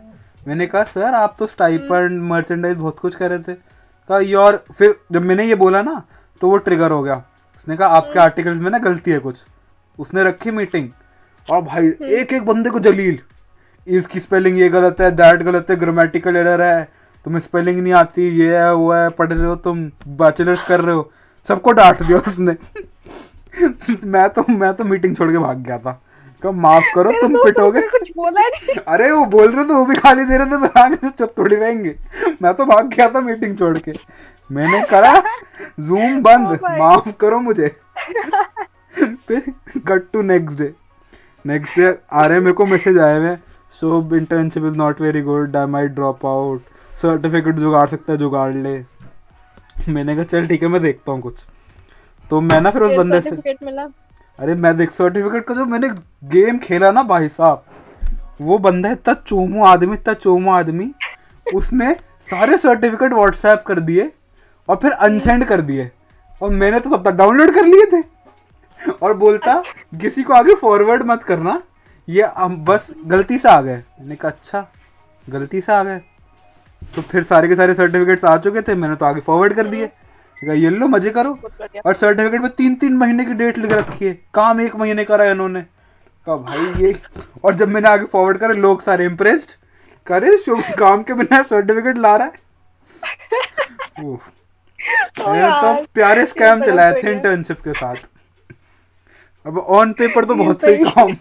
मैंने 0.47 0.65
कहा 0.67 0.83
सर 0.83 1.13
आप 1.13 1.35
तो 1.39 1.47
स्टाइपेंड 1.47 2.21
मर्चेंडाइज 2.21 2.77
बहुत 2.77 2.99
कुछ 2.99 3.15
कर 3.15 3.29
रहे 3.29 3.39
थे। 3.39 3.53
कहा 3.53 4.19
योर 4.19 4.63
फिर 4.77 4.95
जब 5.11 5.21
मैंने 5.21 5.45
ये 5.45 5.55
बोला 5.55 5.81
ना 5.81 6.01
तो 6.41 6.49
वो 6.49 6.57
ट्रिगर 6.57 6.91
हो 6.91 7.01
गया। 7.03 7.15
उसने 7.57 7.77
कहा 7.77 7.87
आपके 7.87 8.19
आर्टिकल्स 8.19 8.61
में 8.61 8.69
ना 8.71 8.77
गलती 8.79 9.11
है 9.11 9.19
कुछ। 9.19 9.43
उसने 9.99 10.23
रखी 10.23 10.51
मीटिंग 10.51 10.89
और 11.47 11.61
भाई 11.61 11.87
एक 11.87 12.33
एक 12.33 12.45
बंदे 12.45 12.69
को 12.69 12.79
जलील। 12.79 13.19
इसकी 13.87 14.19
स्पेलिंग 14.19 14.59
ये 14.59 14.69
गलत 14.69 15.01
है 15.01 15.11
दैट 15.11 15.41
गलत 15.43 15.69
है 15.69 15.75
ग्रामेटिकल 15.75 16.35
एरर 16.35 16.61
है। 16.61 16.83
तुम्हें 17.25 17.41
स्पेलिंग 17.41 17.81
नहीं 17.81 17.93
आती 17.93 18.27
ये 18.39 18.57
है 18.57 18.73
वो 18.73 18.91
है 18.93 19.09
पढ़ 19.09 19.31
रहे 19.33 19.45
हो 19.45 19.55
तुम 19.55 19.83
बैचलर्स 20.07 20.63
कर 20.63 20.81
रहे 20.81 20.95
हो। 20.95 21.11
सबको 21.47 21.71
डांट 21.71 22.03
दिया 22.03 22.17
उसने। 22.17 22.55
मैं 24.03 24.29
तो 24.29 24.43
मैं 24.49 24.73
तो 24.73 24.83
मीटिंग 24.83 25.15
छोड़ 25.17 25.31
के 25.31 25.37
भाग 25.37 25.57
गया 25.57 25.77
था। 25.77 26.01
कहा 26.43 26.51
माफ़ 26.51 26.93
करो 26.95 27.11
तुम 27.21 27.35
पिटोगे? 27.43 27.81
कुछ 27.89 28.09
बोला 28.17 28.41
नहीं। 28.41 28.75
अरे 28.87 29.11
वो 29.11 29.25
बोल 29.25 29.51
रहे 29.51 29.65
थे 29.65 29.73
वो 29.73 29.85
भी 29.85 29.95
खाली 29.95 30.25
दे 30.25 30.37
रहे 30.37 30.47
थे 30.47 30.57
मैं 30.57 30.69
आगे 30.81 30.95
से 30.95 31.09
चुप 31.09 31.33
थोड़ी 31.37 31.55
रहेंगे। 31.55 31.95
मैं 32.41 32.53
तो 32.53 32.65
भाग 32.65 32.87
गया 32.87 33.09
था 33.09 33.21
मीटिंग 33.21 33.57
छोड़ 33.57 33.77
के। 33.77 33.93
मैंने 34.49 34.81
करा 34.85 35.13
जूम 35.79 36.21
बंद 36.23 36.47
Oh 36.47 36.77
माफ़ 36.79 37.09
करो 37.19 37.39
मुझे। 37.39 37.67
फिर 39.27 39.53
cut 39.87 40.11
to 40.13 40.21
next 40.21 40.57
day 40.59 40.73
next 41.45 41.79
day 41.79 41.93
आ 42.11 42.25
रहे 42.25 42.39
मेरे 42.39 42.53
को 42.53 42.65
मैसेज 42.65 42.97
आए 42.99 43.17
हुए 43.17 43.35
so 43.75 44.15
internship 44.17 44.63
is 44.63 44.75
not 44.75 45.01
very 45.01 45.21
good 45.21 45.55
I 45.57 45.65
might 45.67 45.91
drop 45.91 46.25
out 46.25 46.61
certificate 47.01 47.55
जुगाड़ 47.55 47.87
सकता 47.87 48.11
है 48.11 48.17
जुगाड़ 48.17 48.53
ले। 48.53 48.77
मैंने 49.89 50.15
कहा 50.15 50.23
चल 50.23 50.47
ठीक 50.47 50.63
है 50.63 50.67
मैं 50.69 50.81
देखता 50.81 51.11
हूँ 51.11 51.21
कुछ। 51.21 51.43
तो 52.29 52.41
मैं 52.41 52.61
ना 52.61 52.71
फिर 52.71 52.81
उस 52.81 52.93
बंदे 52.97 53.21
से 53.21 53.31
मिला। 53.65 53.87
अरे 54.39 54.53
मैं 54.55 54.75
देख 54.77 54.91
सर्टिफिकेट 54.91 55.45
का 55.45 55.53
जो 55.53 55.65
मैंने 55.65 55.89
गेम 56.29 56.57
खेला 56.57 56.91
ना 56.91 57.03
भाई 57.03 57.27
साहब, 57.27 57.63
वो 58.41 58.57
बंदा 58.57 58.91
इतना 58.91 59.13
चोमू 59.27 59.65
आदमी, 59.65 59.93
इतना 59.93 60.13
चोमू 60.13 60.51
आदमी, 60.51 60.91
उसने 61.45 61.93
सारे 62.21 62.57
सर्टिफिकेट 62.57 63.13
व्हाट्सएप 63.13 63.63
कर 63.67 63.79
दिए 63.79 64.11
और 64.69 64.75
फिर 64.75 64.91
अनसेंड 64.91 65.45
कर 65.45 65.61
दिए। 65.61 65.89
और 66.41 66.49
मैंने 66.49 66.79
तो 66.79 66.89
तब 66.89 67.03
तक 67.03 67.15
डाउनलोड 67.15 67.53
कर 67.53 67.65
लिए 67.65 67.85
थे। 67.93 68.01
और 69.01 69.13
बोलता, 69.17 69.61
किसी 70.01 70.23
को 70.23 70.33
आगे 70.33 70.55
फॉरवर्ड 70.55 71.03
मत 71.03 71.23
करना, 71.23 71.61
ये 72.07 72.23
हम 72.37 72.55
बस 72.65 72.87
गलती 73.05 73.37
से 73.37 73.49
आ 73.49 73.61
गए। 73.61 73.75
मैंने 73.75 74.15
कहा 74.15 74.31
अच्छा 74.31 74.67
गलती 75.27 75.61
से 75.61 75.73
आ 75.73 75.83
गए। 75.83 76.01
तो 76.95 77.01
फिर 77.01 77.23
सारे 77.23 77.47
के 77.47 77.55
सारे 77.55 77.73
सर्टिफिकेट्स 77.73 78.25
आ 78.25 78.37
चुके 78.37 78.61
थे, 78.61 78.75
मैंने 78.75 78.95
तो 78.95 79.05
आगे 79.05 79.21
फॉरवर्ड 79.21 79.53
कर 79.53 79.67
दिए। 79.67 79.89
ये 80.49 80.69
लो 80.69 80.87
मज़े 80.87 81.09
करो। 81.09 81.37
और 81.85 81.93
सर्टिफिकेट 81.93 82.41
में 82.41 82.49
तीन 82.51 82.75
तीन 82.75 82.97
महीने 82.97 83.25
की 83.25 83.33
डेट 83.33 83.57
लिख 83.57 83.71
रखी 83.71 84.05
है। 84.05 84.13
काम 84.33 84.61
एक 84.61 84.75
महीने 84.75 85.03
करा 85.05 85.23
है 85.23 85.31
इन्होंने। 85.31 85.61
कहा 85.61 86.35
भाई 86.37 86.83
ये 86.83 86.95
और 87.43 87.55
जब 87.55 87.69
मैंने 87.69 87.89
आगे 87.89 88.05
फॉरवर्ड 88.05 88.37
करे 88.37 88.53
लोग 88.55 88.81
सारे 88.81 89.05
इम्प्रेस्ड 89.05 89.51
करे 90.07 90.37
शुभ 90.37 90.63
काम 90.79 91.03
के 91.03 91.13
बिना 91.13 91.41
सर्टिफिकेट 91.43 91.97
ला 91.97 92.15
रहा 92.15 92.27
है? 92.27 92.33
तो 95.17 95.31
मैंने 95.31 95.49
तो 95.51 95.73
प्यारे 95.93 96.25
स्कैम 96.25 96.59
तो 96.59 96.65
चलाए 96.65 96.93
थे 96.93 97.11
इंटर्नशिप 97.11 97.61
के 97.61 97.73
साथ। 97.73 97.95
अब 99.45 99.57
ऑन 99.57 99.93
पेपर 99.93 100.25
तो 100.25 100.35
बहुत 100.35 100.61
सही 100.61 100.83
काम 100.83 101.15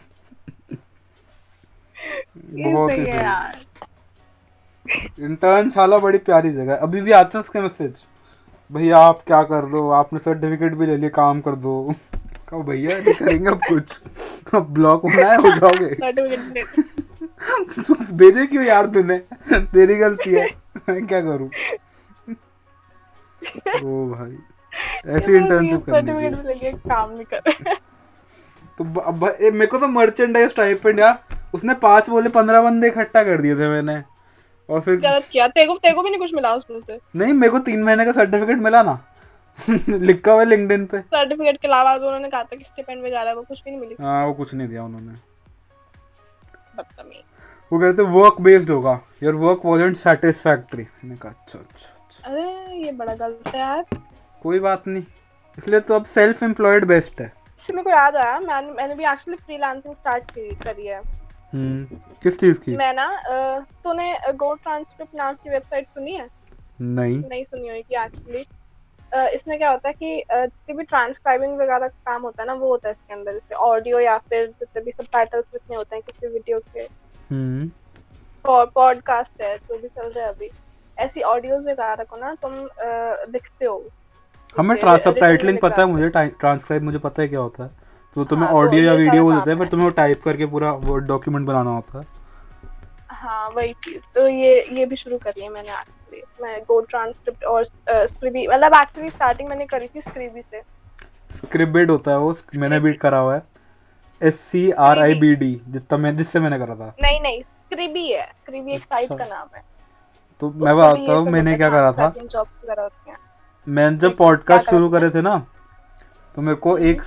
बहुत 2.54 2.92
ही 2.92 3.04
है। 3.06 3.60
इंटर्न 5.20 5.70
शाला 5.70 5.98
बड़ी 5.98 6.18
प्यारी 6.20 6.50
जगह 6.52 6.76
अभी 6.76 7.00
भी 7.00 7.12
आते 7.12 7.38
हैं 7.38 7.40
उसके 7.40 7.60
मैसेज 7.60 8.04
भैया 8.72 8.98
आप 8.98 9.20
क्या 9.26 9.42
कर 9.44 9.64
लो 9.68 9.88
आपने 9.92 10.18
सर्टिफिकेट 10.18 10.74
भी 10.74 10.86
ले 10.86 10.96
लिया 10.96 11.10
काम 11.10 11.40
कर 11.40 11.54
दो। 11.56 11.94
कहो 12.48 12.62
भैया 12.62 12.98
नहीं 12.98 13.14
करेंगे 13.14 13.48
अब 13.48 13.60
कुछ। 13.68 14.00
अब 14.54 14.72
ब्लॉक 14.74 15.02
होना 15.02 15.26
है 15.28 15.36
हो 15.36 15.50
जाओगे 15.50 15.94
सर्टिफिकेट 15.94 17.84
तू 17.86 17.94
भेजे 18.16 18.46
क्यों 18.46 18.64
यार 18.64 18.86
तूने? 18.86 19.18
तेरी 19.48 19.96
गलती 19.96 20.30
है। 20.30 20.46
मैं 20.88 21.06
क्या 21.06 21.20
करूँ? 21.20 21.48
ओ 23.76 24.06
भाई 24.08 24.36
ऐसी 25.08 25.36
इंटर्नशिप 25.36 25.84
करनी 25.86 26.72
काम 26.72 27.10
नहीं 27.10 27.24
कर 27.24 27.74
तो 28.78 29.00
अब 29.00 29.24
मेरे 29.42 29.66
को 29.66 29.78
तो 29.78 29.88
मर्चेंडाइज 29.88 30.54
टाइपेंड 30.56 31.00
यार 31.00 31.18
उसने 31.54 31.74
पाँच 31.82 32.10
बोले 32.10 32.28
पंद्रह 32.30 32.62
बंदे 32.62 32.88
इकट्ठा 32.88 33.22
कर 33.24 33.40
दिए 33.42 33.54
थे 33.54 33.68
मैंने। 33.68 34.02
और 34.70 34.80
फिर 34.80 34.96
गलत 34.96 35.28
किया? 35.32 35.48
तेको 35.48 35.76
तेको 35.76 36.02
भी 36.02 36.10
नहीं 36.10 36.20
कुछ 36.20 36.34
मिला 36.34 36.54
उसमें 36.54 36.80
से? 36.80 36.98
नहीं 37.16 37.32
मेरे 37.32 37.50
को 37.50 37.58
तीन 37.58 37.82
महीने 37.82 38.04
का 38.04 38.12
सर्टिफिकेट 38.12 38.58
मिला 38.58 38.82
ना। 38.82 38.98
लिखा 39.88 40.32
हुआ 40.32 40.40
है 40.40 40.48
लिंक्डइन 40.48 40.86
पे। 40.86 40.98
सर्टिफिकेट 41.00 41.60
के 41.60 41.68
अलावा 41.68 41.96
जो 41.98 42.06
उन्होंने 42.06 42.28
कहा 42.30 42.42
था 42.42 42.56
कि 42.56 42.64
स्टिपेंड 42.64 43.02
में 43.02 43.10
जा 43.10 43.20
रहा 43.20 43.30
है 43.30 43.36
वो 43.36 43.42
कुछ 43.42 43.62
भी 43.64 43.70
नहीं 43.70 43.80
मिली। 43.80 43.96
हाँ 44.00 44.26
वो 44.26 44.32
कुछ 44.32 44.54
नहीं 44.54 44.68
दिया 44.68 44.84
उन्होंने। 44.84 45.12
बदतमीज। 46.76 47.22
वो 47.72 47.78
कहते 47.78 48.02
वर्क 48.02 48.40
बेस्ड 48.40 48.70
होगा। 48.70 49.00
योर 49.22 49.34
वर्क 49.34 49.60
वॉजेंट 49.64 49.96
सेटिस्फैक्ट्री 49.96 50.82
मैंने 50.82 51.16
कहा 51.16 51.32
अच्छा 51.32 51.58
अच्छा 51.58 51.88
अच्छा। 51.88 52.30
अरे 52.30 52.76
ये 52.84 52.92
बड़ा 52.92 53.14
गलत 53.14 53.48
है 53.48 53.60
यार। 53.60 53.84
कोई 54.42 54.58
बात 54.58 54.86
नहीं। 54.88 55.04
इसलिए 55.58 55.80
तो 55.80 55.94
अब 55.94 56.04
सेल्फ 56.04 56.42
एम्प्लॉयड 56.42 56.84
बेस्ट 56.84 57.20
है। 57.20 57.32
इससे 57.58 57.72
मेरे 57.72 57.84
को 57.84 57.90
याद 57.90 58.16
आया? 58.16 58.38
मैंने 58.40 58.70
मैंने 58.72 58.94
भी 58.94 59.04
एक्चुअली 59.04 59.36
फ्रीलांसिंग 59.46 59.94
स्टार्ट 59.94 60.30
की 60.30 60.54
करी 60.54 60.86
है। 60.86 61.00
हम्म। 61.52 61.96
किस 62.22 62.38
चीज़ 62.40 62.60
की? 62.60 62.76
मैं 62.76 62.92
ना 62.94 63.04
अ, 63.04 63.58
तूने 63.84 64.14
गो 64.32 64.54
ट्रांसक्रिप्ट 64.54 65.14
नाम 65.14 65.34
की 65.34 65.50
वेबसाइट 65.50 65.86
सुनी 65.88 66.12
है? 66.12 66.28
नहीं। 66.80 67.18
नहीं 67.18 67.44
सुनी 67.44 67.68
होगी 67.68 68.04
एक्चुअली 68.04 68.46
इसमें 69.34 69.58
क्या 69.58 69.70
होता 69.70 69.88
है 69.88 69.94
कि 69.94 70.20
अ, 70.20 70.44
जितनी 70.44 70.76
भी 70.76 70.82
ट्रांसक्राइबिंग 70.82 71.54
वगैरह 71.54 71.78
का 71.78 71.86
काम 71.88 72.22
होता 72.22 72.42
है 72.42 72.46
ना 72.46 72.54
वो 72.54 72.68
होता 72.68 72.88
है 72.88 72.94
इसके 72.94 73.14
अंदर 73.14 73.32
जैसे 73.32 73.54
ऑडियो 73.54 74.00
या 74.00 74.16
फिर 74.18 74.46
जितने 74.46 74.82
भी 74.82 74.92
सब 74.92 75.04
टाइटल्स 75.12 75.44
लिखने 75.54 75.76
होते 75.76 75.96
हैं 75.96 76.02
किसी 76.06 76.32
वीडियो 76.32 76.58
के। 76.58 76.80
हम्म। 77.30 77.70
पॉडकास्ट 78.46 79.42
है 79.42 79.56
जो 79.58 79.78
भी 79.78 79.88
चल 79.88 80.08
रहा 80.08 80.24
है 80.26 80.32
अभी। 80.32 80.50
ऐसी 80.98 81.20
ऑडियोज 81.22 81.66
वगैरह 81.68 82.04
को 82.04 82.16
ना 82.16 82.34
तुम 82.34 82.52
अ, 82.52 83.26
लिखते 83.28 83.64
हो। 83.64 83.84
हमें 84.56 84.74
जैसे 84.76 85.12
टाइटलिंग 85.12 85.54
में 85.54 85.60
पता 85.60 85.82
है 85.82 85.86
लिखा 85.88 85.98
मुझे 85.98 86.28
ट्रांसक्राइब 86.40 86.82
मुझे 86.82 86.98
पता 86.98 87.22
है 87.22 87.28
क्या 87.28 87.40
होता 87.40 87.64
है। 87.64 87.70
तो 88.16 88.24
तुम्हें 88.24 88.46
हाँ, 88.46 88.54
तो 88.54 88.60
ऑडियो 88.60 88.82
या 88.84 88.92
वीडियो 88.92 89.24
वो 89.24 89.32
देते 89.32 89.50
हैं 89.50 89.58
फिर 89.58 89.68
तुम्हें 89.68 89.86
वो 89.88 89.92
टाइप 89.94 90.22
करके 90.24 90.46
पूरा 90.46 90.72
वो 90.72 90.96
डॉक्यूमेंट 91.10 91.46
बनाना 91.46 91.70
होता 91.70 91.98
है। 91.98 92.04
हाँ 93.08 93.48
वही 93.48 93.72
चीज़। 93.84 94.02
तो 94.14 94.26
ये 94.28 94.60
ये 94.72 94.86
भी 94.86 94.96
शुरू 94.96 95.18
करी 95.18 95.42
है 95.42 95.48
मैंने 95.48 95.68
एक्चुअली 95.70 96.22
मैं 96.42 96.60
गो 96.68 96.80
ट्रांसक्रिप्ट 96.80 97.44
और 97.44 97.64
स्क्रिबी 97.64 98.46
मतलब 98.46 98.74
एक्चुअली 98.74 99.10
स्टार्टिंग 99.10 99.48
मैंने 99.48 99.66
करी 99.66 99.88
थी 99.94 100.00
स्क्रिबी 100.00 100.42
से। 100.42 100.62
स्क्रिप्टेड 101.36 101.90
होता 101.90 102.10
है 102.10 102.18
वो 102.18 102.34
मैंने 102.56 102.80
भी 102.80 102.92
करा 102.92 103.18
हुआ 103.18 103.34
है। 103.34 103.42
S 104.20 104.40
C 104.40 104.70
R 104.80 104.98
I 104.98 105.14
B 105.14 105.34
D 105.36 105.60
जितना 105.68 105.98
मैं 105.98 106.16
जिससे 106.16 106.40
मैंने 106.40 106.58
करा 106.58 106.74
था। 106.74 106.94
नहीं 107.02 107.20
नहीं 107.20 107.42
स्क्रिबी 107.42 108.06
है। 108.08 108.24
स्क्रिबी 108.24 108.72
एक 108.72 108.84
साइट 108.84 109.12
अच्छा। 109.12 109.24
का 109.24 109.34
नाम 109.34 109.48
है। 109.56 109.64
तो 110.42 110.50
मैं 110.50 110.76
बताता 110.76 111.12
हूँ 111.12 111.30
मैंने 111.30 111.56
क्या 111.56 111.70
करा 111.70 111.92
था? 111.92 112.12
मैंने 113.66 113.96
जब 113.96 114.16
पॉडकास्ट 114.16 114.70
शुरू 114.70 114.88
करे 114.88 115.10
थे 115.10 115.20
ना 115.22 115.36
तो 116.34 116.42
मेरे 116.42 116.56
को 116.56 116.76
एक 116.78 117.02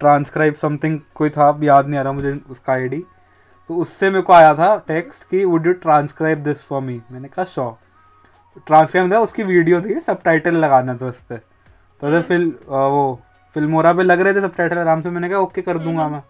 ट्रांसक्राइब 0.00 0.54
समथिंग 0.54 0.98
कोई 1.14 1.30
था 1.30 1.48
अब 1.48 1.64
याद 1.64 1.86
नहीं 1.88 2.00
आ 2.00 2.02
रहा 2.02 2.12
मुझे 2.12 2.32
उसका 2.50 2.72
आईडी 2.72 3.04
तो 3.70 3.74
उससे 3.74 4.10
मेरे 4.10 4.22
को 4.22 4.32
आया 4.32 4.54
था 4.54 4.76
टेक्स्ट 4.86 5.28
कि 5.30 5.44
would 5.44 5.66
you 5.66 5.72
transcribe 5.82 6.42
this 6.44 6.62
for 6.62 6.80
me 6.82 7.00
मैंने 7.12 7.28
कहा 7.28 7.44
शो 7.44 7.70
ट्रांसक्राइब 8.66 9.12
था 9.12 9.18
उसकी 9.20 9.42
वीडियो 9.42 9.80
थी 9.80 10.00
सब 10.00 10.22
टाइटल 10.22 10.56
लगाना 10.56 10.94
था 10.94 11.06
उस 11.06 11.20
पर 11.20 11.36
तो 12.02 12.06
उधर 12.06 12.22
फिल 12.22 12.52
वो 12.68 13.20
फिल्मोरा 13.56 13.92
पे 13.92 14.02
लग 14.02 14.20
रहे 14.20 14.34
थे 14.34 14.40
सब 14.40 14.54
टाइटल 14.56 14.78
आराम 14.78 15.02
से 15.02 15.10
मैंने 15.10 15.28
कहा 15.28 15.38
ओके 15.38 15.62
कर 15.62 15.78
दूँगा 15.78 16.08
मैं। 16.08 16.22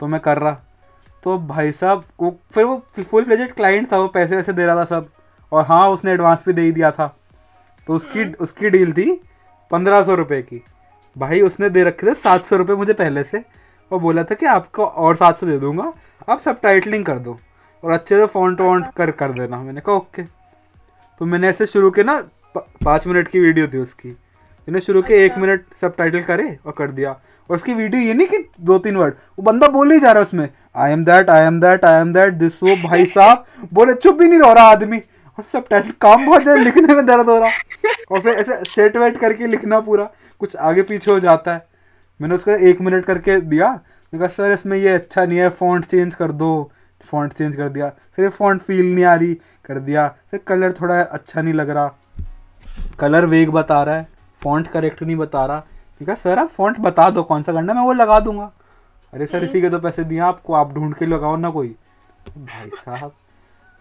तो 0.00 0.06
मैं 0.06 0.20
कर 0.20 0.38
रहा। 0.38 0.52
तो 1.24 1.38
भाई 1.38 1.72
साहब 1.72 2.04
वो 2.20 2.34
फिर 2.52 2.64
वो 2.64 2.76
फुल 3.00 3.24
फ्लेजेड 3.24 3.52
क्लाइंट 3.54 3.90
था 3.92 3.98
वो 3.98 4.08
पैसे 4.08 4.36
वैसे 4.36 4.52
दे 4.52 4.66
रहा 4.66 4.76
था 4.76 4.84
सब। 4.84 5.08
और 5.52 5.64
हाँ 5.66 5.88
उसने 5.90 6.12
एडवांस 6.12 6.42
भी 6.46 6.52
दे 6.52 6.62
ही 6.62 6.72
दिया 6.72 6.90
था। 6.90 7.06
तो 7.86 7.94
उसकी 7.94 8.24
उसकी 8.40 8.70
डील 8.70 8.92
थी 8.92 9.12
पंद्रह 9.70 10.02
सौ 10.02 10.14
रुपये 10.14 10.42
की। 10.42 10.62
भाई 11.16 11.40
उसने 11.40 11.68
दे 11.70 11.84
रखे 11.84 12.06
थे 12.06 12.14
सात 12.16 12.46
सौ 12.46 12.56
रुपये 12.56 12.76
मुझे 12.76 12.92
पहले 12.94 13.22
से। 13.24 13.42
और 13.90 13.98
बोला 14.00 14.22
था 14.24 14.34
कि 14.34 14.46
आपको 14.46 14.84
और 14.84 15.16
सात 15.16 15.38
सौ 15.38 15.46
दे 15.46 15.58
दूँगा। 15.58 15.92
आप 16.28 16.40
सब 16.40 16.60
टाइटलिंग 16.62 17.04
कर 17.04 17.18
दो 17.18 17.38
और 17.82 17.92
अच्छे 17.92 18.16
से 18.16 18.26
फॉन्ट 18.26 18.60
वॉन्ट 18.60 18.86
कर 18.96 19.10
कर 19.12 19.32
देना। 19.32 19.62
मैंने 19.62 19.80
कहा 19.80 19.94
ओके। 19.94 20.22
तो 21.20 21.26
मैंने 21.26 21.48
ऐसे 21.48 21.66
शुरू 21.66 21.90
किया 21.90 22.04
ना 22.04 22.22
पाँच 22.84 23.06
मिनट 23.06 23.28
की 23.28 23.40
वीडियो 23.40 23.66
थी 23.68 23.78
उसकी। 23.78 24.08
मैंने 24.08 24.80
शुरू 24.80 25.02
किया 25.02 25.18
एक 25.24 25.38
मिनट 25.38 25.64
सब 25.80 25.96
टाइटल 25.96 26.22
करे 26.22 26.56
और 26.66 26.72
कर 26.78 26.90
दिया। 26.90 27.10
और 27.10 27.56
उसकी 27.56 27.74
वीडियो 27.74 28.02
ये 28.02 28.14
नहीं 28.14 28.26
कि 28.26 28.44
दो 28.60 28.78
तीन 28.78 28.96
वर्ड 28.96 29.14
वो 29.38 29.42
बंदा 29.42 29.68
बोल 29.68 29.92
ही 29.92 30.00
जा 30.00 30.12
रहा 30.12 30.20
है 30.20 30.26
उसमें 30.26 30.48
I 30.76 30.92
am 30.92 31.04
that 31.04 31.30
I 31.30 31.46
am 31.46 31.60
that 31.60 31.84
I 31.84 32.00
am 32.00 32.12
that 32.12 32.34
this 32.34 32.62
वो 32.62 32.76
भाई 32.82 33.06
साहब। 33.14 33.44
बोले 33.72 33.94
चुप 33.94 34.18
भी 34.18 34.28
नहीं 34.28 34.38
रह 34.40 34.52
रहा 34.52 34.70
आदमी। 34.70 34.98
और 35.38 35.44
सब 35.52 35.66
टाइटल 35.70 35.90
काम 36.00 36.24
बहुत 36.26 36.42
ज़्यादा 36.42 36.62
लिखने 36.62 36.94
में 36.94 37.04
दर्द 37.06 37.28
हो 37.28 37.38
रहा। 37.38 37.50
और 38.10 38.20
फिर 38.20 38.34
ऐसे 38.34 38.62
सेट 38.70 38.96
वेट 38.96 39.16
करके 39.18 39.46
लिखना 39.46 39.80
पूरा। 39.80 40.08
कुछ 40.40 40.56
आगे 40.56 40.82
पीछे 40.82 41.10
हो 41.10 41.20
जाता 41.20 41.54
है। 41.54 41.68
मैंने 42.20 42.34
उसका 42.34 42.54
एक 42.54 42.80
मिनट 42.80 43.04
करके 43.04 43.40
दिया। 43.40 43.70
मैंने 43.72 44.18
कहा, 44.18 44.28
सर, 44.28 44.50
इसमें 44.50 44.78
ये 44.78 44.88
अच्छा 44.88 45.24
नहीं 45.24 45.38
है 45.38 45.48
फॉन्ट 45.48 45.84
चेंज 45.84 46.14
कर 46.14 46.32
दो। 46.32 46.70
फॉन्ट 47.04 47.32
चेंज 47.32 47.56
कर 47.56 47.68
दिया। 47.68 47.88
सर 47.88 48.22
ये 48.22 48.28
फॉन्ट 48.28 48.62
फील 48.62 48.94
नहीं 48.94 49.04
आ 49.04 49.14
रही, 49.14 49.34
कर 49.64 49.78
दिया। 49.78 50.08
सर 50.30 50.38
कलर 50.38 50.72
थोड़ा 50.72 51.02
अच्छा 51.02 51.42
नहीं 51.42 51.54
लग 51.54 51.70
रहा। 51.70 51.94
कलर 52.98 53.24
वेग 53.24 53.50
बता 53.50 53.82
रहा 53.82 53.94
है 53.94 54.08
फॉन्ट 54.42 54.68
करेक्ट 54.68 55.02
नहीं 55.02 55.16
बता 55.16 55.46
रहा। 55.46 55.60
ठीक 55.98 56.08
है 56.08 56.14
सर, 56.14 56.38
आप 56.38 56.48
फॉन्ट 56.48 56.78
बता 56.78 57.10
दो, 57.10 57.22
कौन 57.22 57.42
सा 57.42 57.52
करना 57.52 57.74
मैं 57.74 57.82
वो 57.82 57.92
लगा 57.92 58.20
दूँगा। 58.20 58.52
अरे, 59.12 59.26
सर, 59.26 59.44
इसी 59.44 59.60
के 59.60 59.70
तो 59.70 59.78
पैसे 59.78 60.04
दिए 60.04 60.18
आपको, 60.18 60.54
आप 60.54 60.72
ढूंढ 60.72 60.94
के 60.94 61.06
लगाओ 61.06 61.36
ना 61.36 61.50
कोई। 61.50 61.76
भाई 62.38 62.70
साहब 62.74 63.12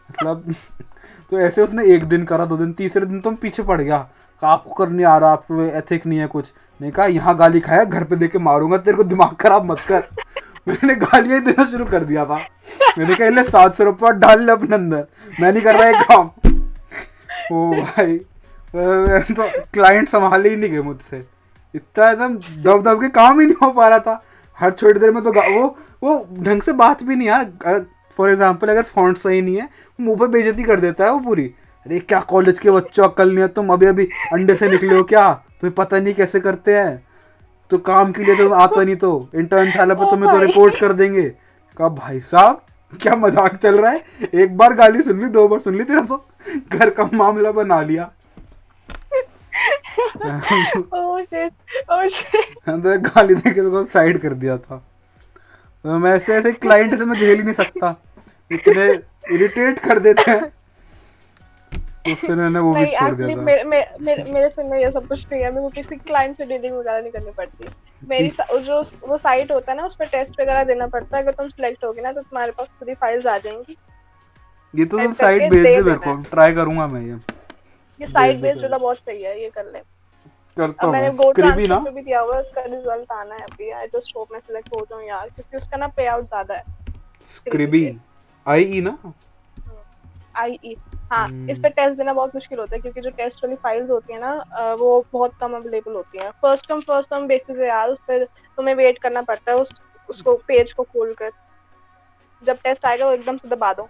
मतलब 0.10 0.54
तो 1.32 1.39
ऐसे 1.39 1.62
उसने 1.62 1.86
एक 1.86 2.04
दिन 2.04 2.26
करा, 2.26 2.45
दो 2.45 2.58
दिन, 2.58 2.74
तीसरे 2.74 3.06
दिन 3.06 3.19
तो 3.19 3.32
पीछे 3.32 3.63
पड़ 3.63 3.82
गया। 3.82 4.10
आपको 4.41 4.73
करने 4.73 5.04
आ 5.04 5.17
रहा, 5.17 5.32
आपको 5.32 5.62
एथिक 5.62 6.06
नहीं 6.06 6.19
है 6.19 6.28
कुछ। 6.28 6.52
नहीं 6.80 6.91
कहा, 6.91 7.06
यहाँ 7.08 7.36
गाली 7.38 7.60
खाया, 7.60 7.84
घर 7.84 8.04
पे 8.04 8.15
देके 8.15 8.39
मारूँगा, 8.39 8.78
तेरे 8.78 8.97
को 8.97 9.04
दिमाग 9.06 9.36
खराब 9.36 9.71
मत 9.71 9.80
कर। 9.88 10.04
मैंने 10.67 10.95
गालियाँ 10.95 11.41
देना 11.43 11.63
शुरू 11.65 11.86
कर 11.86 12.04
दिया 12.04 12.25
था 12.25 12.38
मैंने 12.97 13.15
कहा 13.15 13.30
ले 13.30 13.43
सात 13.43 13.75
सौ 13.75 13.84
रुपया 13.84 14.10
डाल 14.13 14.43
ले 14.45 14.52
अपने 14.52 14.75
अंदर। 14.75 15.06
मैं 15.39 15.52
नहीं 15.52 15.63
कर 15.63 15.75
रहा 15.75 15.89
एक 15.89 16.02
काम। 16.04 16.30
ओ 17.52 17.71
भाई 17.73 18.17
तो 19.30 19.49
क्लाइंट 19.73 20.08
संभाले 20.10 20.49
ही 20.49 20.56
नहीं 20.56 20.71
गए 20.71 20.82
मुझसे। 20.82 21.23
इतना 21.73 22.10
एकदम 22.12 22.36
दब 22.63 22.84
दब 22.84 23.02
के 23.02 23.10
काम 23.10 23.39
ही 23.39 23.45
नहीं 23.45 23.56
हो 23.63 23.71
पा 23.71 23.88
रहा 23.88 23.99
था। 23.99 24.21
हर 24.58 24.71
छोटी 24.71 24.99
देर 24.99 25.12
में 25.12 25.23
तो 25.23 25.32
वो 25.32 25.67
वो 26.04 26.28
ढंग 26.39 26.62
से 26.62 26.73
बात 26.73 27.04
भी 27.04 27.15
नहीं 27.15 27.28
यार। 27.28 27.86
फॉर 28.17 28.30
एग्ज़ाम्पल 28.30 28.69
अगर 28.69 28.84
फॉन्ट 28.86 29.17
सही 29.17 29.41
नहीं 29.41 29.56
है, 29.56 29.69
मुँह 29.99 30.17
पर 30.17 30.28
बेजती 30.28 30.63
कर 30.63 30.80
देता 30.80 31.06
है 31.06 31.12
वो 31.12 31.19
पूरी। 31.19 31.54
अरे 31.86 32.00
क्या 32.00 32.20
कॉलेज 32.30 32.60
के 32.60 32.72
बच्चों 32.72 33.08
अक्ल 33.08 33.28
नहीं 33.28 33.39
है? 33.39 33.48
तुम 33.50 33.74
अभी 33.74 33.86
अभी 33.86 34.06
अंडे 34.34 34.56
से 34.56 34.70
निकले 34.70 34.96
हो 34.96 35.04
क्या? 35.04 35.32
तुम्हें 35.34 35.76
पता 35.76 36.00
नहीं 36.00 36.13
कैसे 36.13 36.39
करते 36.39 36.78
हैं। 36.78 37.04
तो 37.72 37.78
काम 37.80 38.12
के 38.12 38.24
लिए 38.24 38.36
तो 38.36 38.50
आता 38.52 38.84
नहीं 38.84 38.96
तो। 38.96 39.30
इंटर्न 39.36 39.72
साल 39.72 39.94
पर 39.94 40.10
तुम्हें 40.12 40.32
तो 40.32 40.38
रिपोर्ट 40.39 40.80
कर 40.80 40.94
देंगे। 40.94 41.24
कहा 41.78 41.89
भाई 41.89 42.20
साहब 42.22 42.62
क्या 42.94 43.15
मज़ाक 43.15 43.56
चल 43.56 43.78
रहा 43.78 43.92
है? 43.92 44.04
एक 44.36 44.58
बार 44.58 44.74
गाली 44.76 45.02
सुन 45.02 45.20
ली 45.22 45.30
दो 45.30 45.48
बार 45.48 45.60
सुन 45.60 45.78
ली 45.78 45.84
तेरा 45.84 46.02
तो। 46.02 46.26
घर 46.70 46.89
का 46.89 47.10
मामला 47.13 47.52
बना 47.52 47.82
लिया। 47.82 48.10
Oh 50.15 50.30
oh. 50.89 52.12
तो 52.68 53.00
गाली 53.02 53.36
देके 53.36 53.62
तो 53.62 53.84
साइड 53.86 54.22
कर 54.22 54.34
दिया 54.34 54.58
था। 54.58 54.78
तो 55.86 55.98
मैं 56.00 56.12
ऐसे 56.12 56.34
ऐसे 56.36 56.52
क्लाइंट 56.54 56.98
से 56.98 57.06
मैं 57.06 57.18
झेल 57.18 57.38
ही 57.38 57.44
नहीं 57.44 57.54
सकता। 57.54 57.96
इतने 58.52 58.88
इरिटेट 59.34 59.80
कर 59.80 60.00
देते 60.00 60.32
हैं। 60.32 60.52
फिर 62.06 62.36
मैंने 62.36 62.60
वो 62.60 62.74
भी 62.74 62.86
छोड़ 62.86 63.14
दिया 63.14 63.28
था। 63.28 63.42
मेरे 63.42 63.64
मेरे 63.64 64.24
मेरे 64.24 64.50
से 64.50 64.64
में 64.64 64.78
ये 64.80 64.92
सब 64.92 65.08
कुछ 65.08 65.26
नहीं 65.32 65.42
है। 65.44 65.50
मेरे 65.52 65.62
को 65.62 65.70
किसी 65.72 65.96
क्लाइंट 65.98 66.38
से 66.38 66.46
डीलिंग 66.46 66.76
वगैरह 66.76 67.02
नहीं 67.02 67.12
करनी 67.12 67.32
पड़ती। 67.38 67.70
मेरी 68.02 68.30
जो 68.62 68.82
वो 69.08 69.18
साइट 69.18 69.52
होता 69.52 69.72
है 69.72 69.78
ना 69.78 69.86
उस 69.86 69.96
पर 69.96 70.06
टेस्ट 70.08 70.40
वगैरह 70.42 70.64
देना 70.64 70.88
पड़ता 70.88 71.18
है। 71.18 71.24
अगर 71.24 71.34
तुम 71.34 71.50
सिलेक्ट 71.50 71.84
होगे 71.86 72.02
ना 72.02 72.12
तो 72.12 72.22
तुम्हारे 72.22 72.52
पास 72.52 72.68
पूरी 72.80 72.94
फाइल्स 72.96 73.26
आ 73.28 73.38
जाएँगी। 73.38 73.78
ये 74.74 74.86
तो 74.86 74.98
तुम 74.98 75.14
साइट 75.14 75.52
भेज 75.52 75.64
दे 75.64 75.82
मेरे 75.82 75.98
को। 75.98 76.16
ट्राई 76.32 76.54
करूँगा 76.54 76.88
मैं 76.88 77.02
ये। 77.02 77.20
ये 78.00 78.08
साइट 78.08 78.42
बेस्ड 78.42 78.62
वाला 78.62 78.78
बहुत 78.78 78.98
सही 78.98 79.22
है 79.22 79.42
ये 79.42 79.50
कर 79.50 79.66
ले। 79.66 79.80
करता 80.58 80.86
हूँ। 80.86 80.94
मैंने 80.94 81.14
स्क्रिबी 81.14 81.68
ना? 81.68 81.78
भी 81.80 82.02
दिया 82.02 82.20
हुआ 82.20 82.36
है 82.36 82.42
उसका 82.42 82.62
रिज़ल्ट 82.64 83.12
आना 83.12 83.36
है 83.36 83.42
अभी। 83.42 83.70
आई 83.72 83.88
जस्ट 83.88 84.16
होप 84.16 84.32
मैं 84.32 84.40
सिलेक्ट 84.40 84.76
हो 84.76 84.86
जाऊँ 84.90 85.04
यार 85.04 85.28
क्योंकि 85.28 85.58
उसका 85.58 85.78
ना 85.78 85.88
पे 85.98 86.06
आउट 86.08 86.26
ज़्यादा 86.26 86.56
है। 86.56 86.64
स्क्रिबी 87.30 88.00
आई 88.46 88.64
ई 88.64 88.82
ना? 88.82 88.98
आई 90.38 90.60
ई 90.66 90.76
हाँ 91.12 91.28
इस 91.50 91.58
पे 91.58 91.69
टेस्ट 91.69 91.98
देना 91.98 92.13
बहुत 92.13 92.36
मुश्किल 92.36 92.60
होता 92.60 92.76
है 92.76 92.82
क्योंकि 92.82 93.02
जो 93.02 93.10
टेस्ट 93.10 93.43
वाली 93.43 93.56
फाइल्स 93.63 93.89
होती 93.89 94.13
है 94.13 94.19
ना 94.19 94.74
वो 94.80 94.89
बहुत 95.13 95.32
कम 95.41 95.56
अवेलेबल 95.56 95.93
होती 95.93 96.17
हैं। 96.17 96.30
First 96.41 96.65
come 96.65 96.82
first 96.82 97.10
come 97.10 97.28
basis 97.28 97.58
है 97.58 97.67
यार 97.67 97.89
उस 97.89 98.00
पर 98.08 98.24
तुम्हें 98.26 98.76
वेट 98.76 98.98
करना 99.04 99.22
पड़ता 99.22 99.52
है 99.52 99.58
उस 99.58 99.74
उसको 100.10 100.36
पेज 100.48 100.74
को 100.74 100.84
खोल 100.84 101.13
कर। 101.13 101.32
जब 102.43 102.58
टेस्ट 102.63 102.86
आएगा 102.86 103.06
वो 103.06 103.12
एकदम 103.13 103.38
से 103.38 103.48
दबा 103.50 103.72
दो। 103.74 103.84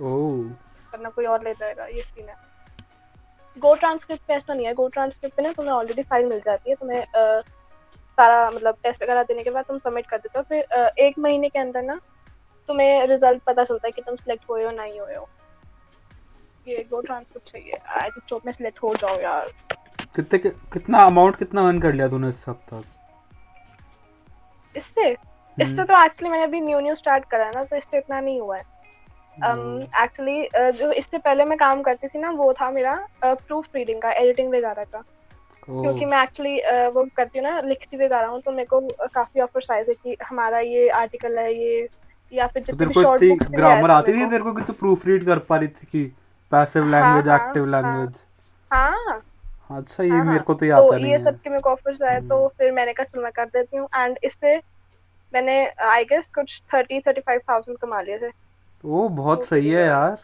ओह। 0.00 0.52
करना 0.92 1.08
कोई 1.08 1.24
और 1.26 1.42
ले 1.44 1.52
जाएगा 1.54 1.86
ये 1.86 2.02
सीन 2.02 2.28
है। 2.28 2.34
गो 3.56 3.74
ट्रांसक्रिप्ट 3.74 4.22
पे 4.28 4.34
ऐसा 4.34 4.54
नहीं 4.54 4.66
है। 4.66 4.74
गो 4.74 4.88
ट्रांसक्रिप्ट 4.88 5.36
पे 5.36 5.42
ना 5.42 5.52
तुम्हें 5.52 5.72
ऑलरेडी 5.74 6.02
फ़ाइल 6.02 6.26
मिल 6.26 6.40
जाती 6.40 6.70
है 6.70 6.76
तुम्हें 6.76 7.04
सारा 8.18 8.50
मतलब 8.50 8.76
टेस्ट 8.82 9.02
वगैरह 9.02 9.22
देने 9.22 9.42
के 9.44 9.50
बाद 9.50 9.64
तुम 9.64 9.78
सबमिट 9.78 10.06
कर 10.06 10.18
देते 10.18 10.38
हो। 10.38 10.44
फिर 10.48 10.94
एक 10.98 11.18
महीने 11.18 11.48
के 11.48 11.58
अंदर 11.58 11.82
ना 11.82 12.00
तुम्हें 12.68 13.06
रिज़ल्ट 13.06 13.42
पता 13.46 13.64
चलता 13.64 13.86
है 13.88 13.92
कि 13.92 14.02
तुम 14.02 14.16
सिलेक्ट 14.16 14.44
हुए 14.50 14.64
हो 14.64 14.70
नहीं 14.72 15.00
हुए 15.00 15.14
हो। 15.14 15.28
ये 16.70 16.84
गो 16.90 17.00
ट्रांसक्रिप्ट 17.00 17.52
चाहिए। 17.52 17.78
आई 18.00 18.08
थिंक 18.08 18.24
जॉब 18.28 18.40
में 18.46 18.52
सिलेक्ट 18.52 18.82
हो 18.82 18.94
जाओ 19.00 19.20
यार। 19.20 19.52
कितने 20.16 20.38
कितना 20.72 21.04
अमाउंट 21.06 21.36
कितना 21.36 21.66
अर्न 21.66 21.78
कर 21.80 21.92
लिया 21.92 22.08
तूने 22.08 22.28
इस 22.28 22.44
हफ़्ते? 22.48 22.82
इससे? 24.74 25.10
इससे 25.58 25.84
तो 25.84 26.04
एक्चुअली 26.04 26.30
मैंने 26.30 26.44
अभी 26.44 26.60
न्यू 26.60 26.80
न्यू 26.80 26.94
स्टार्ट 26.94 27.24
करा 27.30 27.44
है 27.44 27.50
ना 27.54 27.64
तो 27.64 27.76
इससे 27.76 27.98
इतना 27.98 28.20
नहीं 28.20 28.40
हुआ 28.40 28.56
है। 28.56 28.62
एक्चुअली 30.02 30.42
um, 30.42 30.56
uh, 30.60 30.70
जो 30.78 30.90
इससे 30.92 31.18
पहले 31.18 31.44
मैं 31.44 31.56
काम 31.58 31.82
करती 31.82 32.08
थी 32.08 32.18
ना 32.18 32.30
वो 32.32 32.52
था 32.52 32.70
मेरा 32.70 32.94
प्रूफ 33.24 33.66
uh, 33.66 33.74
रीडिंग 33.74 34.00
का 34.02 34.12
एडिटिंग 34.12 34.48
वगैरह 34.54 34.84
का। 34.84 35.02
क्योंकि 35.62 36.04
मैं 36.04 36.22
एक्चुअली 36.22 36.56
uh, 36.60 36.94
वो 36.94 37.04
करती 37.16 37.38
हूँ 37.38 37.46
ना 37.46 37.60
लिखती 37.60 37.96
वगैरह 37.96 38.26
हूँ 38.26 38.40
तो 38.40 38.52
मेरे 38.52 38.66
को 38.66 38.80
काफ़ी 39.14 39.40
ऑफर्स 39.40 39.70
आए 39.70 39.84
थे 39.84 39.94
कि 39.94 40.16
हमारा 40.24 40.58
ये 40.60 40.88
आर्टिकल 41.00 41.38
है 41.38 41.52
ये 41.54 41.88
या 42.32 42.46
फिर 42.46 42.62
तो 42.62 42.72
जितनी 42.72 43.02
शॉर्ट 43.02 43.42
ग्रामर 43.52 43.90
आती 43.90 44.12
थी 44.12 44.26
तेरे 44.30 44.42
को 44.42 44.52
कि 44.52 44.62
तू 44.62 44.72
प्रूफ 44.80 45.06
रीड 45.06 45.24
कर 45.26 45.38
पा 45.48 45.56
रही 45.56 45.68
थी 45.68 45.86
कि 45.86 46.04
पैसिव 46.52 46.88
लैंग्वेज 46.90 47.28
एक्टिव 47.28 47.66
लैंग्वेज 47.66 48.24
हाँ। 48.70 49.22
अच्छा 49.70 50.02
ये 50.02 50.10
हाँ, 50.10 50.24
मेरे 50.24 50.38
को 50.38 50.54
तो 50.54 50.66
याद 50.66 50.82
आता 50.82 50.98
तो 50.98 51.06
ये 51.06 51.18
सब 51.18 51.40
के 51.40 51.50
मेरे 51.50 51.60
को 51.62 51.70
ऑफर्स 51.70 52.02
आए 52.02 52.20
तो 52.20 52.36
हम्म। 52.36 52.48
फिर 52.48 52.72
मैंने 52.72 52.92
कहा 52.92 53.04
चल 53.04 53.22
मैं 53.22 53.32
कर 53.32 53.46
देती 53.46 53.76
हूँ। 53.76 53.88
एंड 53.96 54.18
इससे 54.24 54.56
मैंने 55.32 55.54
आई 55.88 56.04
गेस 56.04 56.24
कुछ 56.34 56.60
थर्टी 56.74 57.00
थर्टी 57.00 57.20
फाइव 57.20 57.40
थाउज़ेंड 57.50 57.78
कमा 57.78 58.00
लिए 58.00 58.18
थे। 58.18 58.30
वो 58.84 59.08
बहुत 59.08 59.44
सही 59.44 59.70
है 59.70 59.86
यार। 59.86 60.18